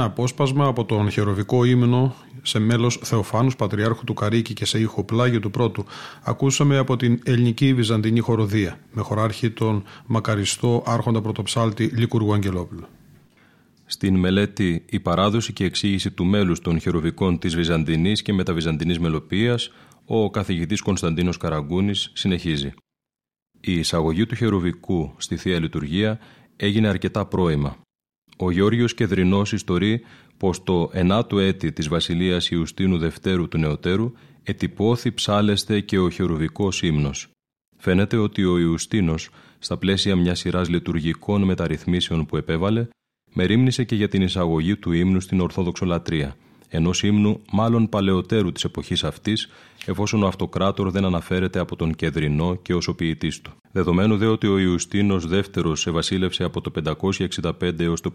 Ένα 0.00 0.08
απόσπασμα 0.08 0.66
από 0.66 0.84
τον 0.84 1.10
χεροβικό 1.10 1.64
ύμνο 1.64 2.14
σε 2.42 2.58
μέλος 2.58 3.00
Θεοφάνους 3.02 3.56
Πατριάρχου 3.56 4.04
του 4.04 4.14
Καρίκη 4.14 4.54
και 4.54 4.64
σε 4.64 4.78
ήχο 4.78 5.04
Πλάγιο 5.04 5.40
του 5.40 5.50
Πρώτου 5.50 5.84
ακούσαμε 6.22 6.76
από 6.76 6.96
την 6.96 7.20
ελληνική 7.24 7.74
βυζαντινή 7.74 8.20
χοροδία 8.20 8.78
με 8.92 9.02
χωράρχη 9.02 9.50
τον 9.50 9.84
μακαριστό 10.06 10.82
άρχοντα 10.86 11.20
πρωτοψάλτη 11.20 11.84
Λίκουργου 11.84 12.32
Αγγελόπουλου. 12.32 12.86
Στην 13.86 14.16
μελέτη 14.16 14.84
«Η 14.88 15.00
παράδοση 15.00 15.52
και 15.52 15.64
εξήγηση 15.64 16.10
του 16.10 16.24
μέλους 16.24 16.60
των 16.60 16.80
χεροβικών 16.80 17.38
της 17.38 17.54
Βυζαντινής 17.54 18.22
και 18.22 18.32
μεταβυζαντινής 18.32 18.98
μελοποίησης» 18.98 19.70
ο 20.04 20.30
καθηγητής 20.30 20.80
Κωνσταντίνος 20.80 21.36
Καραγκούνης 21.36 22.10
συνεχίζει. 22.14 22.72
Η 23.60 23.72
εισαγωγή 23.72 24.26
του 24.26 24.34
χεροβικού 24.34 25.14
στη 25.16 25.36
Θεία 25.36 25.60
Λειτουργία 25.60 26.18
έγινε 26.56 26.88
αρκετά 26.88 27.26
πρόημα. 27.26 27.76
Ο 28.42 28.50
Γιώργος 28.50 28.94
Κεδρινός 28.94 29.52
ιστορεί 29.52 30.00
πως 30.36 30.62
το 30.62 30.90
9ο 30.94 31.38
έτη 31.38 31.72
της 31.72 31.88
βασιλείας 31.88 32.50
Ιουστίνου 32.50 32.98
Δευτέρου 32.98 33.48
του 33.48 33.58
Νεωτέρου 33.58 34.12
ετυπώθη 34.42 35.12
ψάλεστε 35.12 35.80
και 35.80 35.98
ο 35.98 36.10
χερουβικός 36.10 36.82
ύμνος. 36.82 37.28
Φαίνεται 37.76 38.16
ότι 38.16 38.44
ο 38.44 38.58
Ιουστίνος, 38.58 39.30
στα 39.58 39.76
πλαίσια 39.76 40.16
μιας 40.16 40.38
σειράς 40.38 40.68
λειτουργικών 40.68 41.42
μεταρρυθμίσεων 41.42 42.26
που 42.26 42.36
επέβαλε, 42.36 42.88
μερίμνησε 43.32 43.84
και 43.84 43.94
για 43.94 44.08
την 44.08 44.22
εισαγωγή 44.22 44.76
του 44.76 44.92
ύμνου 44.92 45.20
στην 45.20 45.40
Ορθόδοξο 45.40 45.84
λατρεία, 45.84 46.36
ενός 46.70 47.02
ύμνου 47.02 47.40
μάλλον 47.52 47.88
παλαιότερου 47.88 48.52
της 48.52 48.64
εποχής 48.64 49.04
αυτής, 49.04 49.48
εφόσον 49.86 50.22
ο 50.22 50.26
Αυτοκράτορ 50.26 50.90
δεν 50.90 51.04
αναφέρεται 51.04 51.58
από 51.58 51.76
τον 51.76 51.94
Κεδρινό 51.94 52.54
και 52.54 52.74
ως 52.74 52.88
ο 52.88 52.94
ποιητής 52.94 53.40
του. 53.40 53.50
Δεδομένου 53.72 54.16
δε 54.16 54.26
ότι 54.26 54.46
ο 54.46 54.58
Ιουστίνος 54.58 55.26
δεύτερος 55.26 55.86
βασίλευσε 55.90 56.44
από 56.44 56.60
το 56.60 56.70
565 56.70 57.80
έως 57.80 58.00
το 58.00 58.12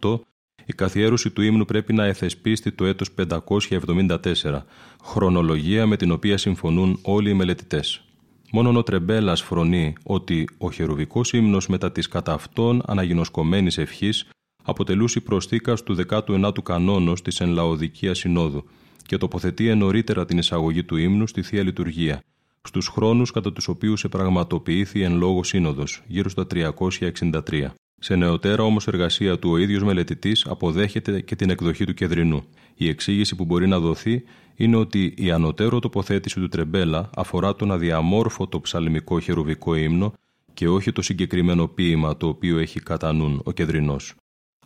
578, 0.00 0.20
η 0.66 0.72
καθιέρωση 0.72 1.30
του 1.30 1.42
ύμνου 1.42 1.64
πρέπει 1.64 1.92
να 1.92 2.04
εθεσπίστη 2.04 2.72
το 2.72 2.84
έτος 2.84 3.10
574, 3.14 4.64
χρονολογία 5.04 5.86
με 5.86 5.96
την 5.96 6.10
οποία 6.10 6.36
συμφωνούν 6.36 6.98
όλοι 7.02 7.30
οι 7.30 7.34
μελετητές. 7.34 8.04
Μόνον 8.52 8.76
ο 8.76 8.82
Τρεμπέλας 8.82 9.42
φρονεί 9.42 9.94
ότι 10.02 10.48
ο 10.58 10.70
χερουβικός 10.70 11.32
ύμνος 11.32 11.66
μετά 11.66 11.92
της 11.92 12.08
κατά 12.08 12.32
αυτόν 12.32 12.82
αναγινοσκομένης 12.86 13.78
ευχής 13.78 14.28
αποτελούσε 14.62 15.20
προσθήκα 15.20 15.74
του 15.74 15.96
19ου 16.08 16.62
κανόνος 16.62 17.22
της 17.22 17.40
εν 17.40 17.48
Λαοδικία 17.48 18.14
Συνόδου 18.14 18.64
και 19.06 19.16
τοποθετεί 19.16 19.68
ενωρίτερα 19.68 20.24
την 20.24 20.38
εισαγωγή 20.38 20.84
του 20.84 20.96
ύμνου 20.96 21.26
στη 21.26 21.42
Θεία 21.42 21.62
Λειτουργία, 21.62 22.22
στους 22.62 22.88
χρόνους 22.88 23.30
κατά 23.30 23.52
τους 23.52 23.68
οποίους 23.68 24.04
επραγματοποιήθη 24.04 25.02
εν 25.02 25.16
λόγω 25.16 25.44
σύνοδος, 25.44 26.02
γύρω 26.06 26.28
στα 26.28 26.46
363. 26.46 27.74
Σε 28.02 28.14
νεωτέρα 28.16 28.62
όμως 28.62 28.86
εργασία 28.86 29.38
του, 29.38 29.50
ο 29.50 29.56
ίδιος 29.56 29.82
μελετητής 29.82 30.46
αποδέχεται 30.46 31.20
και 31.20 31.36
την 31.36 31.50
εκδοχή 31.50 31.84
του 31.84 31.94
κεντρινού. 31.94 32.44
Η 32.74 32.88
εξήγηση 32.88 33.36
που 33.36 33.44
μπορεί 33.44 33.68
να 33.68 33.78
δοθεί 33.78 34.22
είναι 34.56 34.76
ότι 34.76 35.14
η 35.16 35.30
ανωτέρω 35.30 35.78
τοποθέτηση 35.78 36.40
του 36.40 36.48
Τρεμπέλα 36.48 37.10
αφορά 37.16 37.54
τον 37.54 37.72
αδιαμόρφωτο 37.72 38.60
ψαλμικό 38.60 39.20
χερουβικό 39.20 39.74
ύμνο 39.74 40.12
και 40.54 40.68
όχι 40.68 40.92
το 40.92 41.02
συγκεκριμένο 41.02 41.66
ποίημα 41.66 42.16
το 42.16 42.26
οποίο 42.26 42.58
έχει 42.58 42.80
κατά 42.80 43.12
νουν 43.12 43.40
ο 43.44 43.52
κεντρινός. 43.52 44.14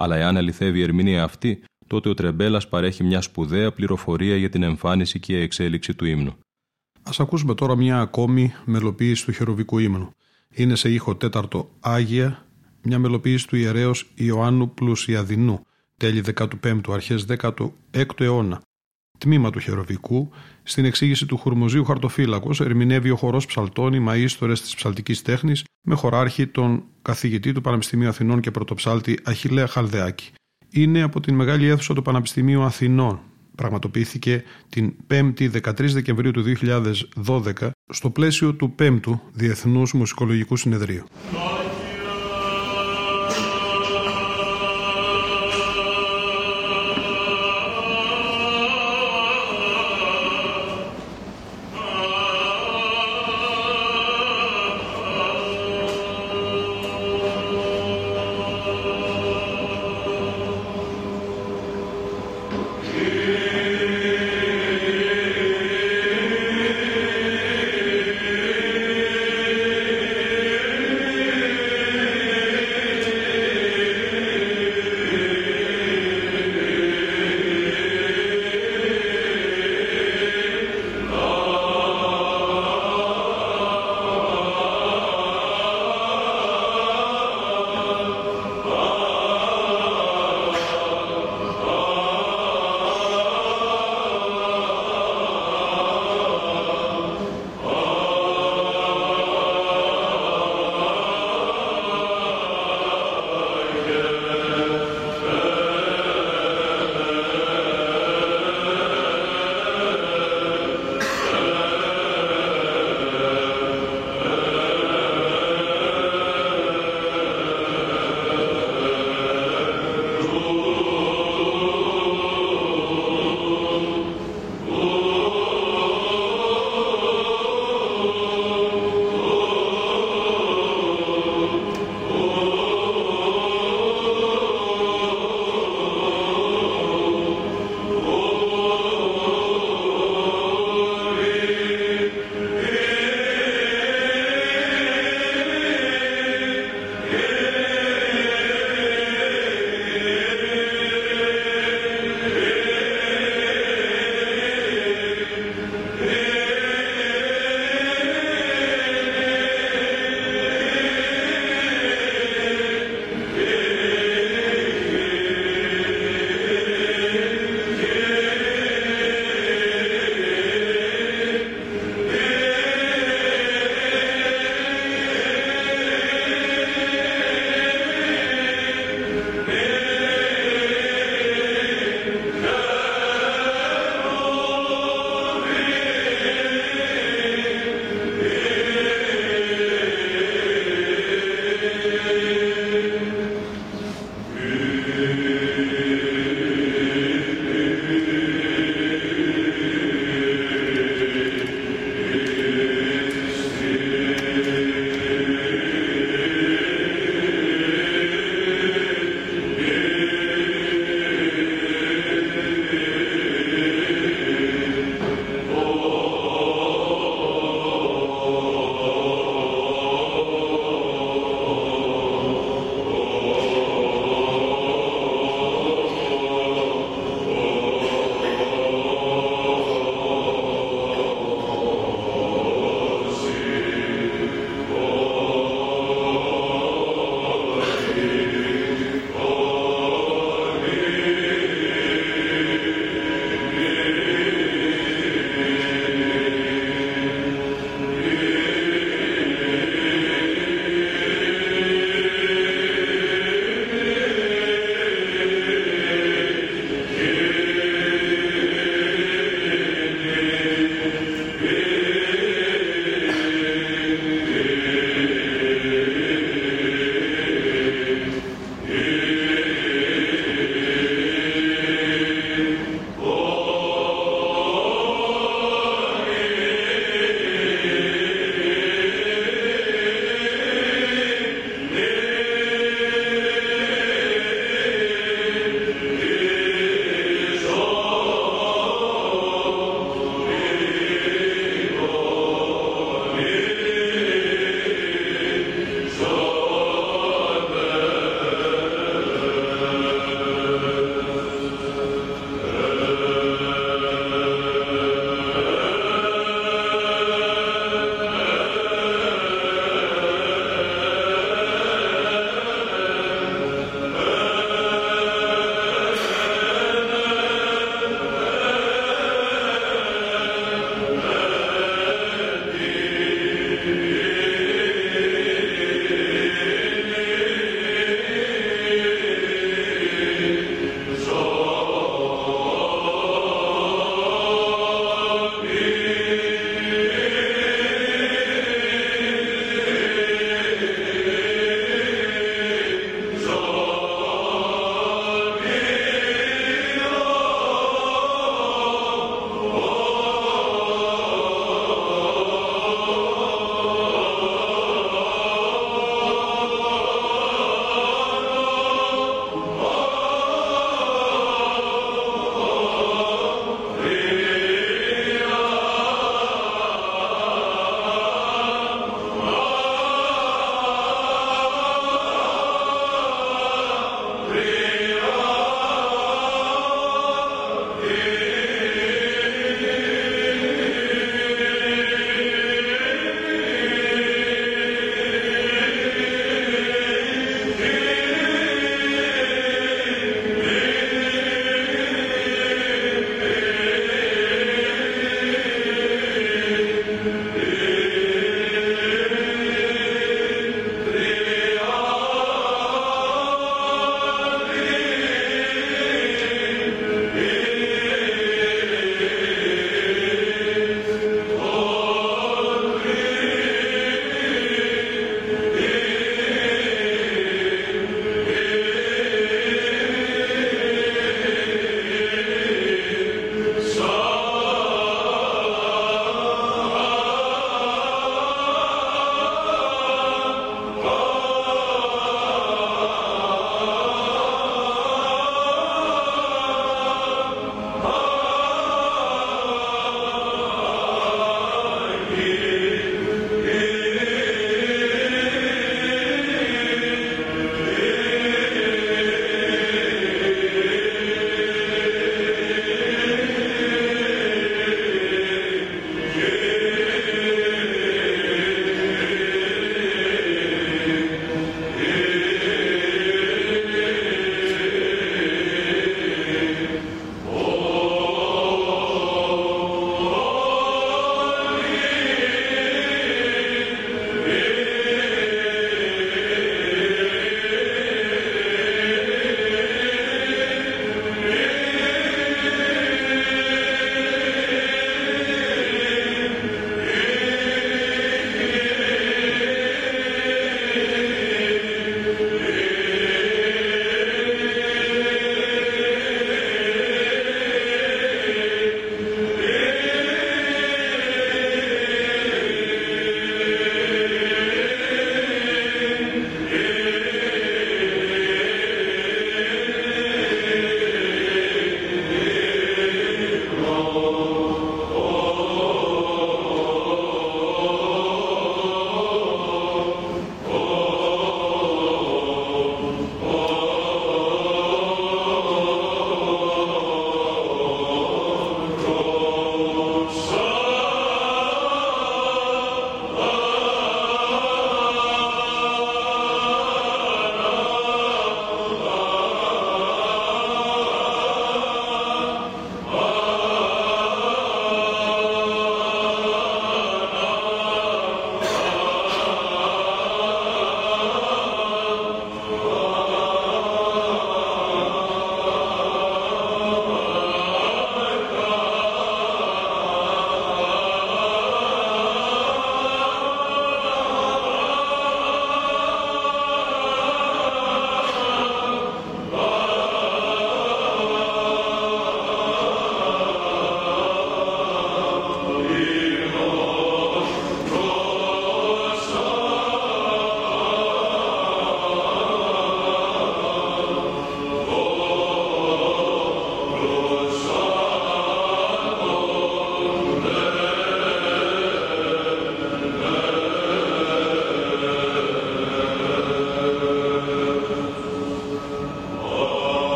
Αλλά 0.00 0.16
εάν 0.16 0.36
αληθεύει 0.36 0.78
η 0.78 0.82
ερμηνεία 0.82 1.22
αυτή, 1.22 1.62
τότε 1.86 2.08
ο 2.08 2.14
Τρεμπέλας 2.14 2.68
παρέχει 2.68 3.04
μια 3.04 3.20
σπουδαία 3.20 3.72
πληροφορία 3.72 4.36
για 4.36 4.48
την 4.48 4.62
εμφάνιση 4.62 5.20
και 5.20 5.36
εξέλιξη 5.36 5.94
του 5.94 6.04
ύμνου. 6.04 6.36
Α 7.02 7.10
ακούσουμε 7.18 7.54
τώρα 7.54 7.76
μια 7.76 8.00
ακόμη 8.00 8.52
μελοποίηση 8.64 9.24
του 9.24 9.32
χερουβικού 9.32 9.78
ύμνου. 9.78 10.10
Είναι 10.54 10.74
σε 10.74 10.90
ήχο 10.90 11.16
τέταρτο 11.16 11.70
Άγια 11.80 12.46
μια 12.82 12.98
μελοποίηση 12.98 13.46
του 13.46 13.56
ιερέως 13.56 14.10
Ιωάννου 14.14 14.74
Πλουσιαδινού, 14.74 15.66
τέλη 15.96 16.24
15ου, 16.34 16.80
αρχές 16.90 17.26
16ου 17.28 18.20
αιώνα. 18.20 18.62
Τμήμα 19.18 19.50
του 19.50 19.58
χεροβικού, 19.58 20.30
στην 20.62 20.84
εξήγηση 20.84 21.26
του 21.26 21.36
Χουρμουζίου 21.36 21.84
Χαρτοφύλακος, 21.84 22.60
ερμηνεύει 22.60 23.10
ο 23.10 23.16
χορός 23.16 23.46
Ψαλτώνη, 23.46 24.04
μαΐστορε 24.08 24.52
της 24.52 24.74
ψαλτικής 24.74 25.22
τέχνης, 25.22 25.64
με 25.82 25.94
χωράρχη 25.94 26.46
τον 26.46 26.82
καθηγητή 27.02 27.52
του 27.52 27.60
Πανεπιστημίου 27.60 28.08
Αθηνών 28.08 28.40
και 28.40 28.50
πρωτοψάλτη 28.50 29.18
Αχηλέα 29.24 29.66
Χαλδεάκη. 29.66 30.30
Είναι 30.70 31.02
από 31.02 31.20
την 31.20 31.34
μεγάλη 31.34 31.66
αίθουσα 31.66 31.94
του 31.94 32.02
Πανεπιστημίου 32.02 32.62
Αθηνών. 32.62 33.20
Πραγματοποιήθηκε 33.54 34.42
την 34.68 34.94
5η 35.10 35.50
13 35.50 35.72
Δεκεμβρίου 35.78 36.30
του 36.30 36.44
2012 37.26 37.52
στο 37.88 38.10
πλαίσιο 38.10 38.54
του 38.54 38.74
5ου 38.78 39.18
Διεθνούς 39.32 39.92
Μουσικολογικού 39.92 40.56
Συνεδρίου. 40.56 41.04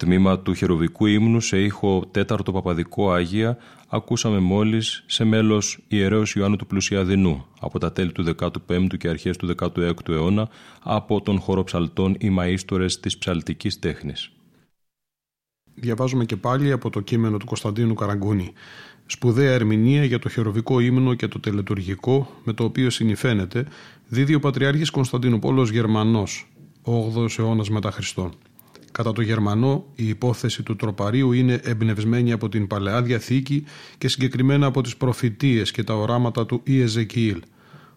Τμήμα 0.00 0.38
του 0.38 0.54
χεροβικού 0.54 1.06
ύμνου 1.06 1.40
σε 1.40 1.62
ήχο 1.62 2.08
τέταρτο 2.10 2.52
παπαδικό 2.52 3.10
Άγια 3.10 3.56
ακούσαμε 3.88 4.38
μόλις 4.38 5.04
σε 5.06 5.24
μέλος 5.24 5.78
ιερέως 5.88 6.34
Ιωάννου 6.34 6.56
του 6.56 6.66
Πλουσιαδινού 6.66 7.46
από 7.60 7.78
τα 7.78 7.92
τέλη 7.92 8.12
του 8.12 8.34
15ου 8.68 8.96
και 8.98 9.08
αρχές 9.08 9.36
του 9.36 9.54
16ου 9.58 10.08
αιώνα 10.08 10.48
από 10.82 11.20
τον 11.20 11.38
χώρο 11.40 11.64
ψαλτών 11.64 12.16
οι 12.18 12.36
μαΐστορες 12.38 12.92
της 13.00 13.18
ψαλτικής 13.18 13.78
τέχνης. 13.78 14.32
Διαβάζουμε 15.74 16.24
και 16.24 16.36
πάλι 16.36 16.72
από 16.72 16.90
το 16.90 17.00
κείμενο 17.00 17.36
του 17.36 17.46
Κωνσταντίνου 17.46 17.94
Καραγκούνη. 17.94 18.52
Σπουδαία 19.06 19.52
ερμηνεία 19.52 20.04
για 20.04 20.18
το 20.18 20.28
χεροβικό 20.28 20.80
ύμνο 20.80 21.14
και 21.14 21.28
το 21.28 21.40
τελετουργικό, 21.40 22.30
με 22.44 22.52
το 22.52 22.64
οποίο 22.64 22.90
συνηφαίνεται, 22.90 23.66
δίδει 24.08 24.34
ο 24.34 24.40
Πατριάρχης 24.40 24.90
Κωνσταντινούπολος 24.90 25.70
Γερμανός, 25.70 26.48
8ος 26.84 27.38
αιώνας 27.38 27.70
μετά 27.70 27.90
Χριστό. 27.90 28.30
Κατά 28.92 29.12
το 29.12 29.22
Γερμανό, 29.22 29.84
η 29.94 30.08
υπόθεση 30.08 30.62
του 30.62 30.76
τροπαρίου 30.76 31.32
είναι 31.32 31.60
εμπνευσμένη 31.64 32.32
από 32.32 32.48
την 32.48 32.66
Παλαιά 32.66 33.02
Διαθήκη 33.02 33.64
και 33.98 34.08
συγκεκριμένα 34.08 34.66
από 34.66 34.80
τις 34.80 34.96
προφητείες 34.96 35.70
και 35.70 35.82
τα 35.82 35.94
οράματα 35.94 36.46
του 36.46 36.60
Ιεζεκιήλ. 36.64 37.42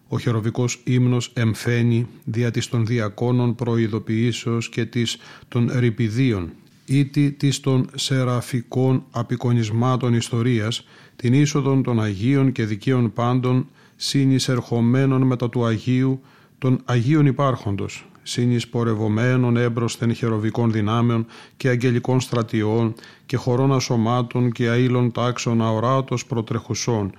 Ο 0.08 0.18
χεροβικός 0.18 0.80
ύμνος 0.84 1.30
εμφαίνει 1.34 2.06
δια 2.24 2.50
της 2.50 2.68
των 2.68 2.86
διακόνων 2.86 3.54
προειδοποιήσεως 3.54 4.68
και 4.68 4.84
της 4.84 5.16
των 5.48 5.70
ρηπιδίων 5.74 6.52
ήτι 6.84 7.30
της 7.30 7.60
των 7.60 7.90
σεραφικών 7.94 9.04
απεικονισμάτων 9.10 10.14
ιστορίας, 10.14 10.86
την 11.16 11.32
είσοδον 11.32 11.82
των 11.82 12.02
Αγίων 12.02 12.52
και 12.52 12.64
Δικαίων 12.64 13.12
πάντων, 13.12 13.68
συνεισερχομένων 13.96 15.22
μετά 15.22 15.48
του 15.48 15.64
Αγίου, 15.64 16.20
των 16.58 16.80
Αγίων 16.84 17.26
υπάρχοντος, 17.26 18.06
συνεισπορευομένων 18.26 19.56
έμπροσθεν 19.56 20.14
χεροβικών 20.14 20.72
δυνάμεων 20.72 21.26
και 21.56 21.68
αγγελικών 21.68 22.20
στρατιών 22.20 22.94
και 23.26 23.36
χωρών 23.36 23.72
ασωμάτων 23.72 24.52
και 24.52 24.68
αήλων 24.68 25.12
τάξεων 25.12 25.62
αοράτος 25.62 26.26
προτρεχουσών 26.26 27.12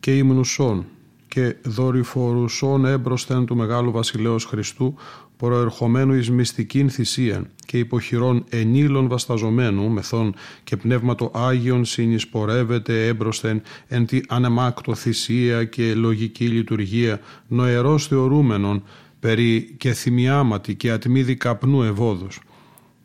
και 0.00 0.16
υμνουσών 0.16 0.86
και 1.28 1.56
δορυφορουσών 1.62 2.84
έμπροσθεν 2.84 3.46
του 3.46 3.56
Μεγάλου 3.56 3.90
Βασιλέως 3.90 4.44
Χριστού 4.44 4.94
προερχομένου 5.36 6.14
εις 6.14 6.30
μυστικήν 6.30 6.90
θυσίαν 6.90 7.48
και 7.66 7.78
υποχειρών 7.78 8.44
ενήλων 8.48 9.08
βασταζομένου 9.08 9.88
μεθών 9.88 10.34
και 10.64 10.76
πνεύματο 10.76 11.30
Άγιον 11.34 11.84
συνεισπορεύεται 11.84 13.06
έμπροσθεν 13.06 13.62
εν 13.88 14.06
τη 14.06 14.20
ανεμάκτο 14.28 14.94
θυσία 14.94 15.64
και 15.64 15.94
λογική 15.94 16.46
λειτουργία 16.46 17.20
νοερός 17.48 18.06
θεωρούμενων 18.06 18.82
περί 19.22 19.74
και 19.76 19.92
θυμιάματι 19.92 20.74
και 20.74 20.90
ατμίδι 20.90 21.36
καπνού 21.36 21.82
ευόδους 21.82 22.40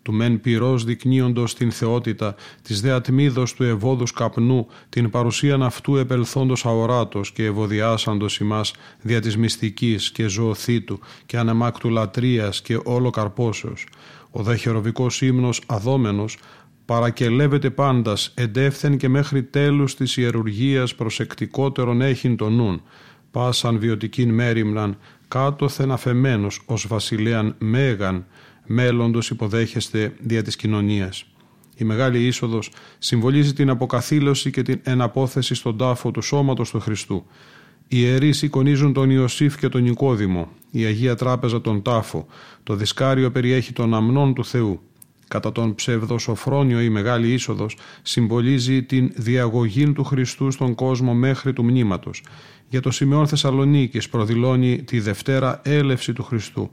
του 0.01 0.13
μεν 0.13 0.41
πυρός 0.41 0.83
δεικνύοντος 0.83 1.55
την 1.55 1.71
θεότητα, 1.71 2.35
της 2.61 2.81
δε 2.81 2.91
ατμίδος 2.91 3.53
του 3.53 3.63
ευόδους 3.63 4.11
καπνού, 4.11 4.67
την 4.89 5.09
παρουσίαν 5.09 5.63
αυτού 5.63 5.95
επελθόντος 5.95 6.65
αοράτος 6.65 7.31
και 7.31 7.45
ευωδιάσαντος 7.45 8.37
ημάς 8.37 8.73
δια 9.01 9.21
της 9.21 9.37
μυστικής 9.37 10.11
και 10.11 10.27
ζωοθήτου 10.27 10.99
και 11.25 11.37
ανεμάκτου 11.37 11.89
λατρείας 11.89 12.61
και 12.61 12.79
όλο 12.83 13.09
καρπόσεως. 13.09 13.85
Ο 14.31 14.43
δε 14.43 14.55
χεροβικός 14.55 15.21
ύμνος 15.21 15.61
αδόμενος 15.65 16.37
παρακελεύεται 16.85 17.69
πάντας 17.69 18.31
εντεύθεν 18.35 18.97
και 18.97 19.09
μέχρι 19.09 19.43
τέλους 19.43 19.95
της 19.95 20.17
ιερουργίας 20.17 20.95
προσεκτικότερον 20.95 22.01
έχειν 22.01 22.35
τον 22.35 22.53
νουν, 22.53 22.81
πάσαν 23.31 23.79
βιωτικήν 23.79 24.33
μέρημναν, 24.33 24.97
κάτωθεν 25.27 25.91
αφεμένος 25.91 26.61
ως 26.65 26.87
βασιλέαν 26.87 27.55
μέγαν, 27.57 28.25
μέλλοντος 28.65 29.29
υποδέχεστε 29.29 30.13
δια 30.19 30.41
της 30.41 30.55
κοινωνίας. 30.55 31.25
Η 31.75 31.83
Μεγάλη 31.83 32.25
Είσοδος 32.25 32.71
συμβολίζει 32.97 33.53
την 33.53 33.69
αποκαθήλωση 33.69 34.51
και 34.51 34.61
την 34.61 34.79
εναπόθεση 34.83 35.55
στον 35.55 35.77
τάφο 35.77 36.11
του 36.11 36.21
σώματος 36.21 36.69
του 36.69 36.79
Χριστού. 36.79 37.25
Οι 37.87 37.97
ιερείς 37.99 38.41
εικονίζουν 38.41 38.93
τον 38.93 39.09
Ιωσήφ 39.09 39.57
και 39.57 39.69
τον 39.69 39.81
Νικόδημο, 39.81 40.49
η 40.71 40.85
Αγία 40.85 41.15
Τράπεζα 41.15 41.61
τον 41.61 41.81
τάφο, 41.81 42.25
το 42.63 42.75
δισκάριο 42.75 43.31
περιέχει 43.31 43.73
τον 43.73 43.93
αμνών 43.93 44.33
του 44.33 44.45
Θεού. 44.45 44.81
Κατά 45.27 45.51
τον 45.51 45.75
ψευδοσοφρόνιο 45.75 46.81
η 46.81 46.89
Μεγάλη 46.89 47.33
Είσοδος 47.33 47.77
συμβολίζει 48.01 48.83
την 48.83 49.11
διαγωγή 49.15 49.91
του 49.91 50.03
Χριστού 50.03 50.51
στον 50.51 50.75
κόσμο 50.75 51.13
μέχρι 51.13 51.53
του 51.53 51.63
μνήματος. 51.63 52.23
Για 52.69 52.81
το 52.81 52.91
Σημεών 52.91 53.27
Θεσσαλονίκης 53.27 54.09
προδηλώνει 54.09 54.83
τη 54.83 54.99
Δευτέρα 54.99 55.61
έλευση 55.63 56.13
του 56.13 56.23
Χριστού. 56.23 56.71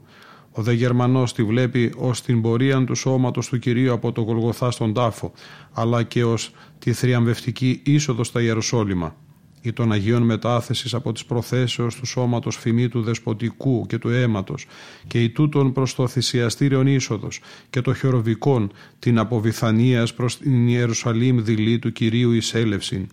Ο 0.51 0.61
δε 0.61 0.73
Γερμανός 0.73 1.33
τη 1.33 1.43
βλέπει 1.43 1.93
ως 1.97 2.21
την 2.21 2.41
πορεία 2.41 2.83
του 2.83 2.95
σώματος 2.95 3.47
του 3.47 3.59
Κυρίου 3.59 3.93
από 3.93 4.11
το 4.11 4.21
Γολγοθά 4.21 4.71
στον 4.71 4.93
τάφο, 4.93 5.31
αλλά 5.73 6.03
και 6.03 6.23
ως 6.23 6.51
τη 6.79 6.93
θριαμβευτική 6.93 7.81
είσοδο 7.83 8.23
στα 8.23 8.41
Ιεροσόλυμα 8.41 9.15
ή 9.61 9.73
των 9.73 9.91
Αγίων 9.91 10.21
μετάθεσης 10.21 10.93
από 10.93 11.11
τις 11.11 11.25
προθέσεως 11.25 11.95
του 11.95 12.05
σώματος 12.05 12.57
φημή 12.57 12.87
του 12.87 13.01
δεσποτικού 13.01 13.85
και 13.85 13.97
του 13.97 14.09
αίματος 14.09 14.65
και 15.07 15.23
η 15.23 15.29
τούτων 15.29 15.71
προς 15.71 15.95
το 15.95 16.07
θυσιαστήριον 16.07 16.87
είσοδος 16.87 17.39
και 17.69 17.81
το 17.81 17.93
χειροβικών 17.93 18.71
την 18.99 19.19
αποβιθανίας 19.19 20.13
προς 20.13 20.37
την 20.37 20.67
Ιερουσαλήμ 20.67 21.43
δειλή 21.43 21.79
του 21.79 21.91
Κυρίου 21.91 22.31
εισέλευση 22.31 23.07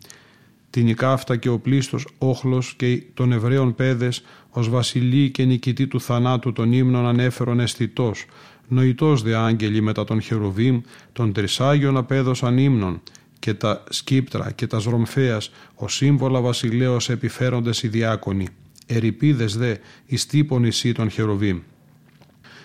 την 0.72 0.88
Ικάφτα 0.88 1.36
και 1.36 1.48
ο 1.48 1.58
πλήστος 1.58 2.06
όχλος 2.18 2.74
και 2.76 3.02
των 3.14 3.32
Εβραίων 3.32 3.74
πέδες 3.74 4.22
ως 4.50 4.68
βασιλεί 4.68 5.30
και 5.30 5.44
νικητή 5.44 5.86
του 5.86 6.00
θανάτου 6.00 6.52
των 6.52 6.72
ύμνων 6.72 7.06
ανέφερον 7.06 7.60
αισθητός, 7.60 8.24
νοητός 8.68 9.22
δε 9.22 9.34
άγγελοι 9.34 9.80
μετά 9.80 10.04
τον 10.04 10.20
Χερουβίμ, 10.20 10.80
των 11.12 11.32
τρισάγιων 11.32 11.96
απέδωσαν 11.96 12.58
ύμνων, 12.58 13.02
και 13.38 13.54
τα 13.54 13.84
σκύπτρα 13.88 14.50
και 14.50 14.66
τα 14.66 14.80
σρομφέας, 14.80 15.50
ο 15.74 15.88
σύμβολα 15.88 16.40
βασιλέως 16.40 17.08
επιφέροντες 17.08 17.82
οι 17.82 17.88
διάκονοι, 17.88 18.46
ερυπίδες 18.86 19.56
δε, 19.56 19.74
εις 20.06 20.26
τύπων 20.26 20.64
ισή 20.64 20.92
των 20.92 21.10
Χερουβίμ. 21.10 21.58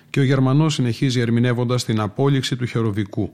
Και 0.10 0.20
ο 0.20 0.24
Γερμανός 0.24 0.74
συνεχίζει 0.74 1.20
ερμηνεύοντας 1.20 1.86
την 1.86 2.00
απόλυξη 2.00 2.56
του 2.56 2.66
Χεροβικού, 2.66 3.32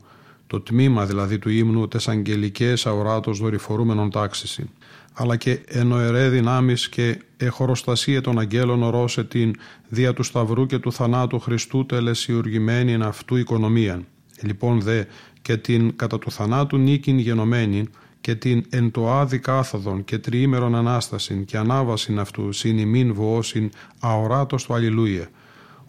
το 0.48 0.62
τμήμα 0.62 1.06
δηλαδή 1.06 1.40
του 1.40 1.50
ύμνου 1.50 1.88
τες 1.88 2.08
αγγελικές 2.08 2.86
αοράτος 2.86 3.40
δορυφορούμενων 3.40 4.10
τάξηση 4.10 4.70
αλλά 5.14 5.36
και 5.36 5.60
ενοερέ 5.66 6.30
δυνάμεις 6.30 6.90
και 6.90 7.20
εχοροστασία 7.38 8.22
των 8.22 8.40
αγγέλων 8.40 8.84
ορώσε 8.84 9.24
την 9.24 9.56
δια 9.88 10.14
του 10.14 10.24
Σταυρού 10.24 10.66
και 10.66 10.80
του 10.80 10.92
θανάτου 10.92 11.40
Χριστού 11.40 11.86
τελεσιουργημένη 11.86 12.92
εν 12.92 13.02
αυτού 13.02 13.36
οικονομία. 13.36 14.02
Λοιπόν 14.42 14.82
δε 14.82 15.04
και 15.42 15.58
την 15.58 15.96
κατά 15.96 16.20
του 16.20 16.32
θανάτου 16.32 16.78
νίκην 16.78 17.18
γενομένη 17.18 17.88
και 18.22 18.36
την 18.36 18.66
εν 18.70 18.92
το 18.92 19.12
άδη 19.12 19.40
κάθοδον 19.40 20.04
και 20.04 20.18
τριήμερον 20.18 20.76
Ανάστασιν 20.76 21.46
και 21.46 21.58
ανάβασιν 21.58 22.20
αυτού 22.20 22.52
συν 22.52 22.78
ημίν 22.78 23.14
βοώσιν 23.14 23.70
αοράτος 24.00 24.64
του 24.64 24.74
Αλληλούια 24.74 25.30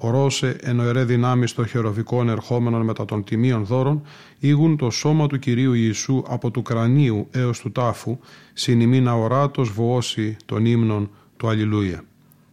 ορώσε 0.04 0.56
ενοερέ 0.60 1.04
δυνάμεις 1.04 1.52
των 1.52 1.66
χεροβικών 1.66 2.28
ερχόμενων 2.28 2.82
μετά 2.82 3.04
των 3.04 3.24
τιμίων 3.24 3.64
δώρων, 3.64 4.02
ήγουν 4.38 4.76
το 4.76 4.90
σώμα 4.90 5.26
του 5.26 5.38
Κυρίου 5.38 5.72
Ιησού 5.72 6.22
από 6.26 6.50
του 6.50 6.62
κρανίου 6.62 7.28
έως 7.30 7.60
του 7.60 7.72
τάφου, 7.72 8.18
συνημήν 8.52 9.08
αοράτος 9.08 9.70
βοώσει 9.72 10.36
των 10.44 10.64
ύμνων 10.64 11.10
του 11.36 11.48
Αλληλούια. 11.48 12.04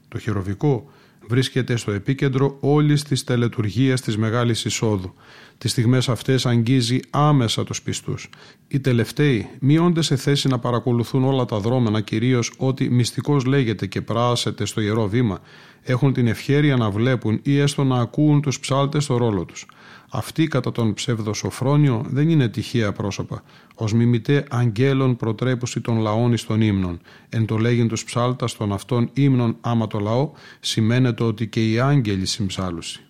Το 0.07 0.19
χεροβικό 0.19 0.89
βρίσκεται 1.27 1.75
στο 1.75 1.91
επίκεντρο 1.91 2.57
όλης 2.59 3.03
της 3.03 3.23
τελετουργίας 3.23 4.01
της 4.01 4.17
Μεγάλης 4.17 4.65
Εισόδου. 4.65 5.13
Τις 5.57 5.71
στιγμές 5.71 6.09
αυτές 6.09 6.45
αγγίζει 6.45 6.99
άμεσα 7.09 7.63
τους 7.63 7.81
πιστούς. 7.81 8.29
Οι 8.67 8.79
τελευταίοι 8.79 9.49
μειώνται 9.59 10.01
σε 10.01 10.15
θέση 10.15 10.47
να 10.47 10.59
παρακολουθούν 10.59 11.23
όλα 11.23 11.45
τα 11.45 11.59
δρόμενα, 11.59 12.01
κυρίως 12.01 12.53
ό,τι 12.57 12.89
μυστικός 12.89 13.45
λέγεται 13.45 13.85
και 13.85 14.01
πράσεται 14.01 14.65
στο 14.65 14.81
Ιερό 14.81 15.07
Βήμα, 15.07 15.39
έχουν 15.81 16.13
την 16.13 16.27
ευχέρεια 16.27 16.75
να 16.75 16.89
βλέπουν 16.89 17.39
ή 17.43 17.57
έστω 17.57 17.83
να 17.83 17.99
ακούν 17.99 18.41
τους 18.41 18.59
ψάλτες 18.59 19.03
στο 19.03 19.17
ρόλο 19.17 19.45
τους. 19.45 19.65
Αυτοί 20.13 20.47
κατά 20.47 20.71
τον 20.71 20.93
ψευδοσοφρόνιο 20.93 22.05
δεν 22.09 22.29
είναι 22.29 22.47
τυχαία 22.47 22.91
πρόσωπα. 22.91 23.43
Ω 23.75 23.85
μιμητέ 23.95 24.45
αγγέλων 24.49 25.15
προτρέπωση 25.15 25.81
των 25.81 25.99
λαών 25.99 26.33
εις 26.33 26.45
των 26.45 26.61
ύμνων. 26.61 26.99
Εν 27.29 27.45
το 27.45 27.57
λέγειν 27.57 27.87
τους 27.87 28.03
ψάλτας 28.03 28.53
των 28.53 28.73
αυτών 28.73 29.09
ύμνων 29.13 29.57
άμα 29.61 29.87
το 29.87 29.99
λαό, 29.99 30.31
σημαίνεται 30.59 31.23
ότι 31.23 31.47
και 31.47 31.71
οι 31.71 31.79
άγγελοι 31.79 32.25
συμψάλουσι. 32.25 33.01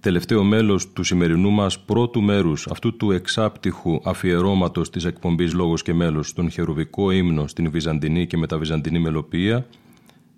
Τελευταίο 0.00 0.44
μέλος 0.44 0.92
του 0.92 1.02
σημερινού 1.02 1.50
μας 1.50 1.80
πρώτου 1.80 2.22
μέρους 2.22 2.66
αυτού 2.70 2.96
του 2.96 3.10
εξάπτυχου 3.10 4.00
αφιερώματος 4.04 4.90
της 4.90 5.04
εκπομπής 5.04 5.52
Λόγος 5.52 5.82
και 5.82 5.94
Μέλος 5.94 6.28
στον 6.28 6.50
χερουβικό 6.50 7.10
ύμνο 7.10 7.46
στην 7.46 7.70
Βυζαντινή 7.70 8.26
και 8.26 8.36
μεταβυζαντινή 8.36 8.98
μελοποιία 8.98 9.66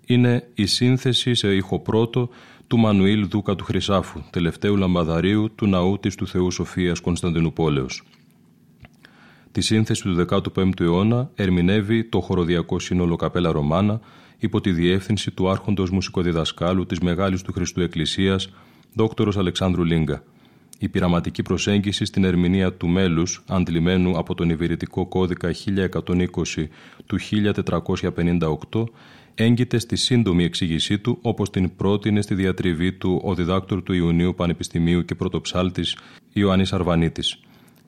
είναι 0.05 0.47
η 0.53 0.65
σύνθεση 0.65 1.33
σε 1.33 1.55
ήχο 1.55 1.79
πρώτο 1.79 2.29
του 2.67 2.77
Μανουήλ 2.77 3.27
Δούκα 3.27 3.55
του 3.55 3.63
Χρυσάφου, 3.63 4.21
τελευταίου 4.29 4.75
λαμπαδαρίου 4.75 5.55
του 5.55 5.67
ναού 5.67 5.99
της 5.99 6.15
του 6.15 6.27
Θεού 6.27 6.51
Σοφίας 6.51 6.99
Κωνσταντινούπολεως. 6.99 8.03
Τη 9.51 9.61
σύνθεση 9.61 10.01
του 10.01 10.25
15ου 10.29 10.79
αιώνα 10.79 11.29
ερμηνεύει 11.35 12.03
το 12.03 12.21
χοροδιακό 12.21 12.79
σύνολο 12.79 13.15
Καπέλα 13.15 13.51
Ρωμάνα 13.51 13.99
υπό 14.37 14.61
τη 14.61 14.71
διεύθυνση 14.71 15.31
του 15.31 15.49
άρχοντος 15.49 15.89
μουσικοδιδασκάλου 15.89 16.85
της 16.85 16.99
Μεγάλης 16.99 17.41
του 17.41 17.53
Χριστού 17.53 17.81
Εκκλησίας, 17.81 18.49
δόκτωρος 18.93 19.37
Αλεξάνδρου 19.37 19.83
Λίγκα. 19.83 20.23
η 20.79 20.89
πειραματική 20.89 21.41
προσέγγιση 21.41 22.05
στην 22.05 22.23
ερμηνεία 22.23 22.73
του 22.73 22.87
μέλους 22.87 23.43
αντλημένου 23.47 24.17
από 24.17 24.35
τον 24.35 24.49
Ιβηρητικό 24.49 25.05
Κώδικα 25.07 25.51
1120 25.51 26.67
του 27.05 27.17
1458 28.71 28.83
έγκυται 29.35 29.77
στη 29.77 29.95
σύντομη 29.95 30.43
εξήγησή 30.43 30.99
του 30.99 31.17
όπως 31.21 31.49
την 31.49 31.75
πρότεινε 31.75 32.21
στη 32.21 32.35
διατριβή 32.35 32.93
του 32.93 33.21
ο 33.23 33.33
διδάκτορ 33.33 33.83
του 33.83 33.93
Ιουνίου 33.93 34.35
Πανεπιστημίου 34.35 35.05
και 35.05 35.15
πρωτοψάλτης 35.15 35.97
Ιωάννης 36.33 36.73
Αρβανίτης. 36.73 37.39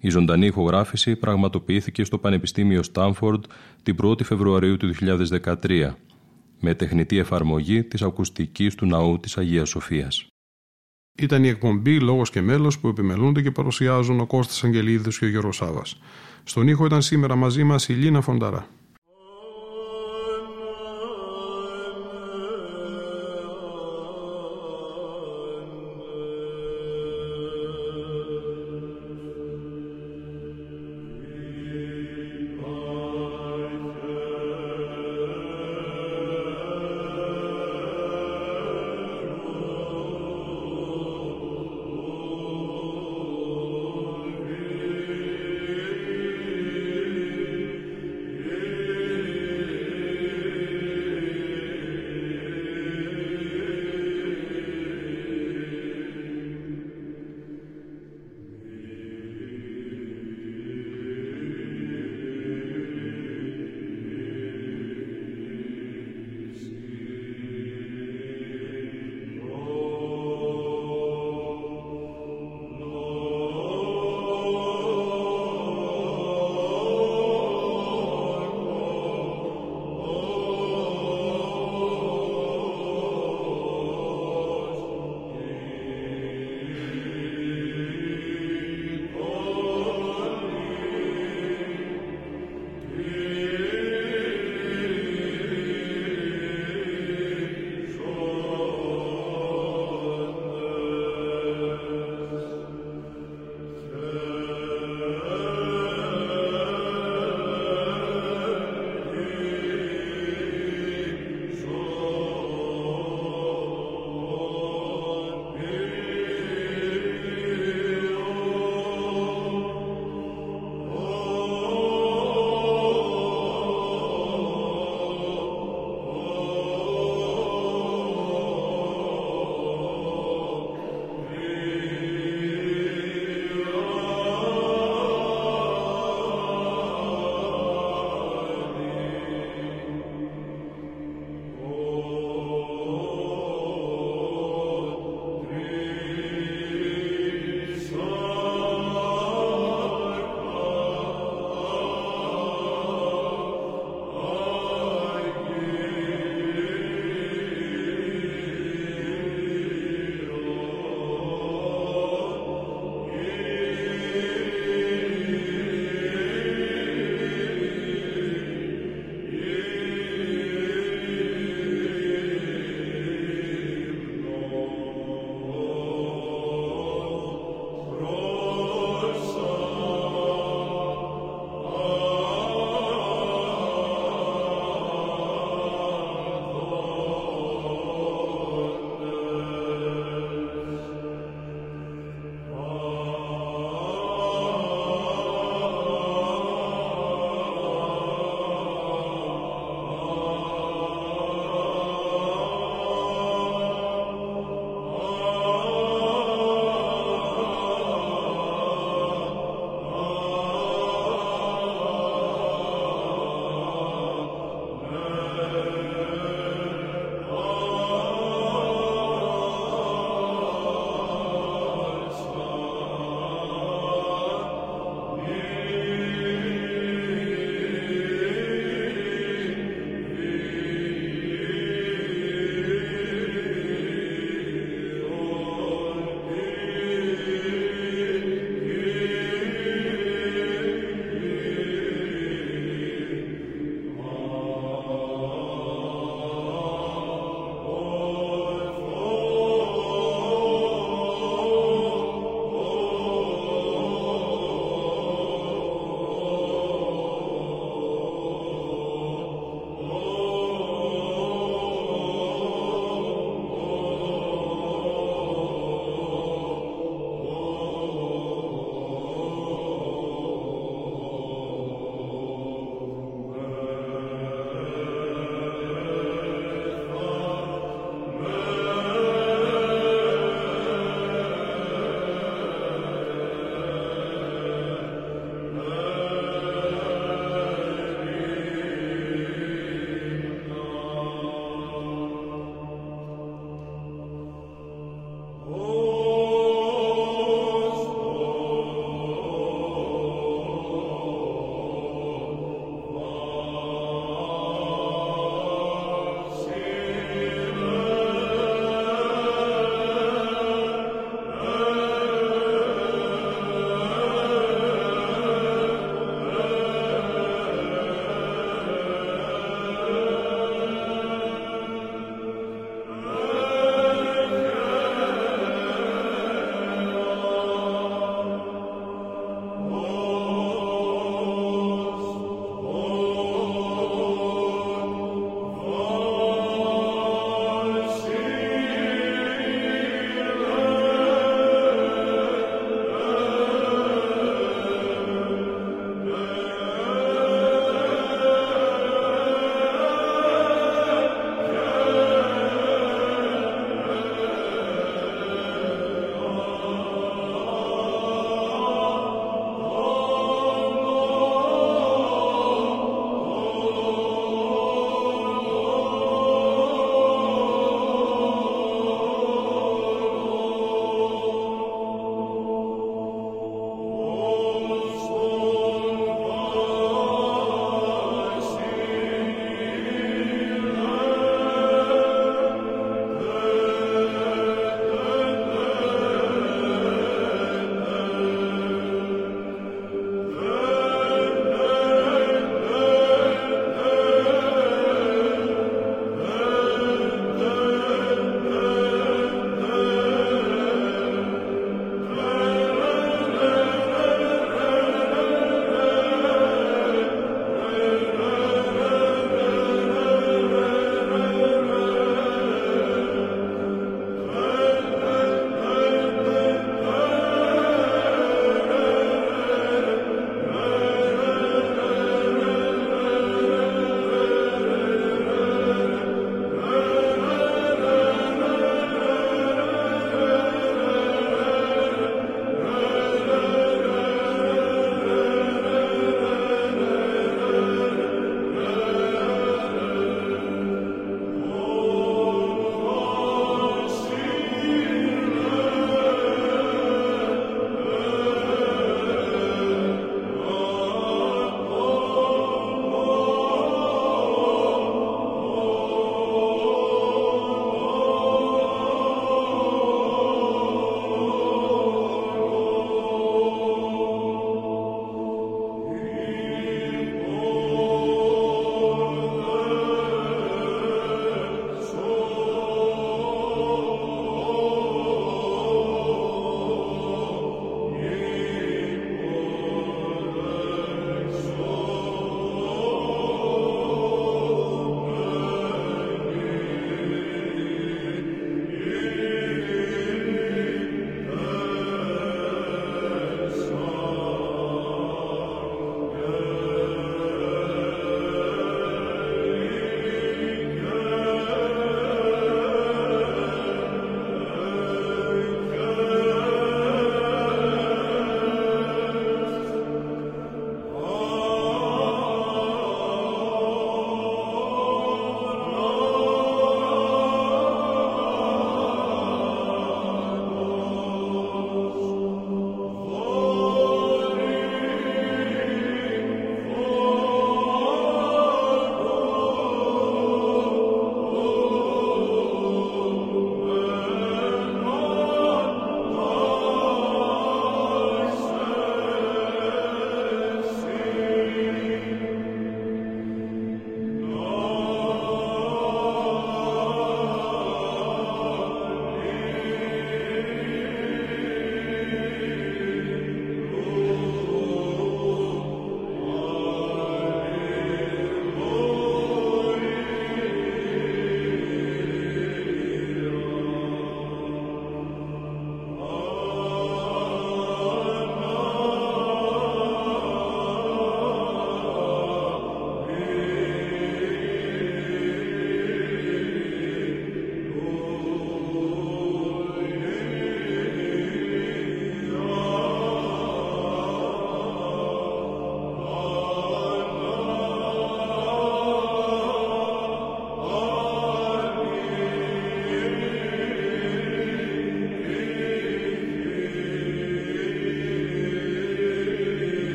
Η 0.00 0.10
ζωντανή 0.10 0.46
ηχογράφηση 0.46 1.16
πραγματοποιήθηκε 1.16 2.04
στο 2.04 2.18
Πανεπιστήμιο 2.18 2.82
Στάμφορντ 2.82 3.44
την 3.82 3.96
1η 4.02 4.24
Φεβρουαρίου 4.24 4.76
του 4.76 4.94
2013 5.64 5.94
με 6.60 6.74
τεχνητή 6.74 7.18
εφαρμογή 7.18 7.84
της 7.84 8.02
ακουστικής 8.02 8.74
του 8.74 8.86
ναού 8.86 9.20
της 9.20 9.38
Αγίας 9.38 9.68
Σοφίας. 9.68 10.26
Ήταν 11.18 11.44
η 11.44 11.48
εκπομπή 11.48 12.00
Λόγος 12.00 12.30
και 12.30 12.40
Μέλος 12.40 12.78
που 12.78 12.88
επιμελούνται 12.88 13.42
και 13.42 13.50
παρουσιάζουν 13.50 14.20
ο 14.20 14.26
Κώστας 14.26 14.64
Αγγελίδης 14.64 15.18
και 15.18 15.24
ο 15.24 15.28
Γιώργος 15.28 15.56
Σάβα. 15.56 15.82
Στον 16.44 16.68
ήχο 16.68 16.84
ήταν 16.84 17.02
σήμερα 17.02 17.36
μαζί 17.36 17.64
μας 17.64 17.88
η 17.88 17.92
Λίνα 17.92 18.20
Φονταρά. 18.20 18.66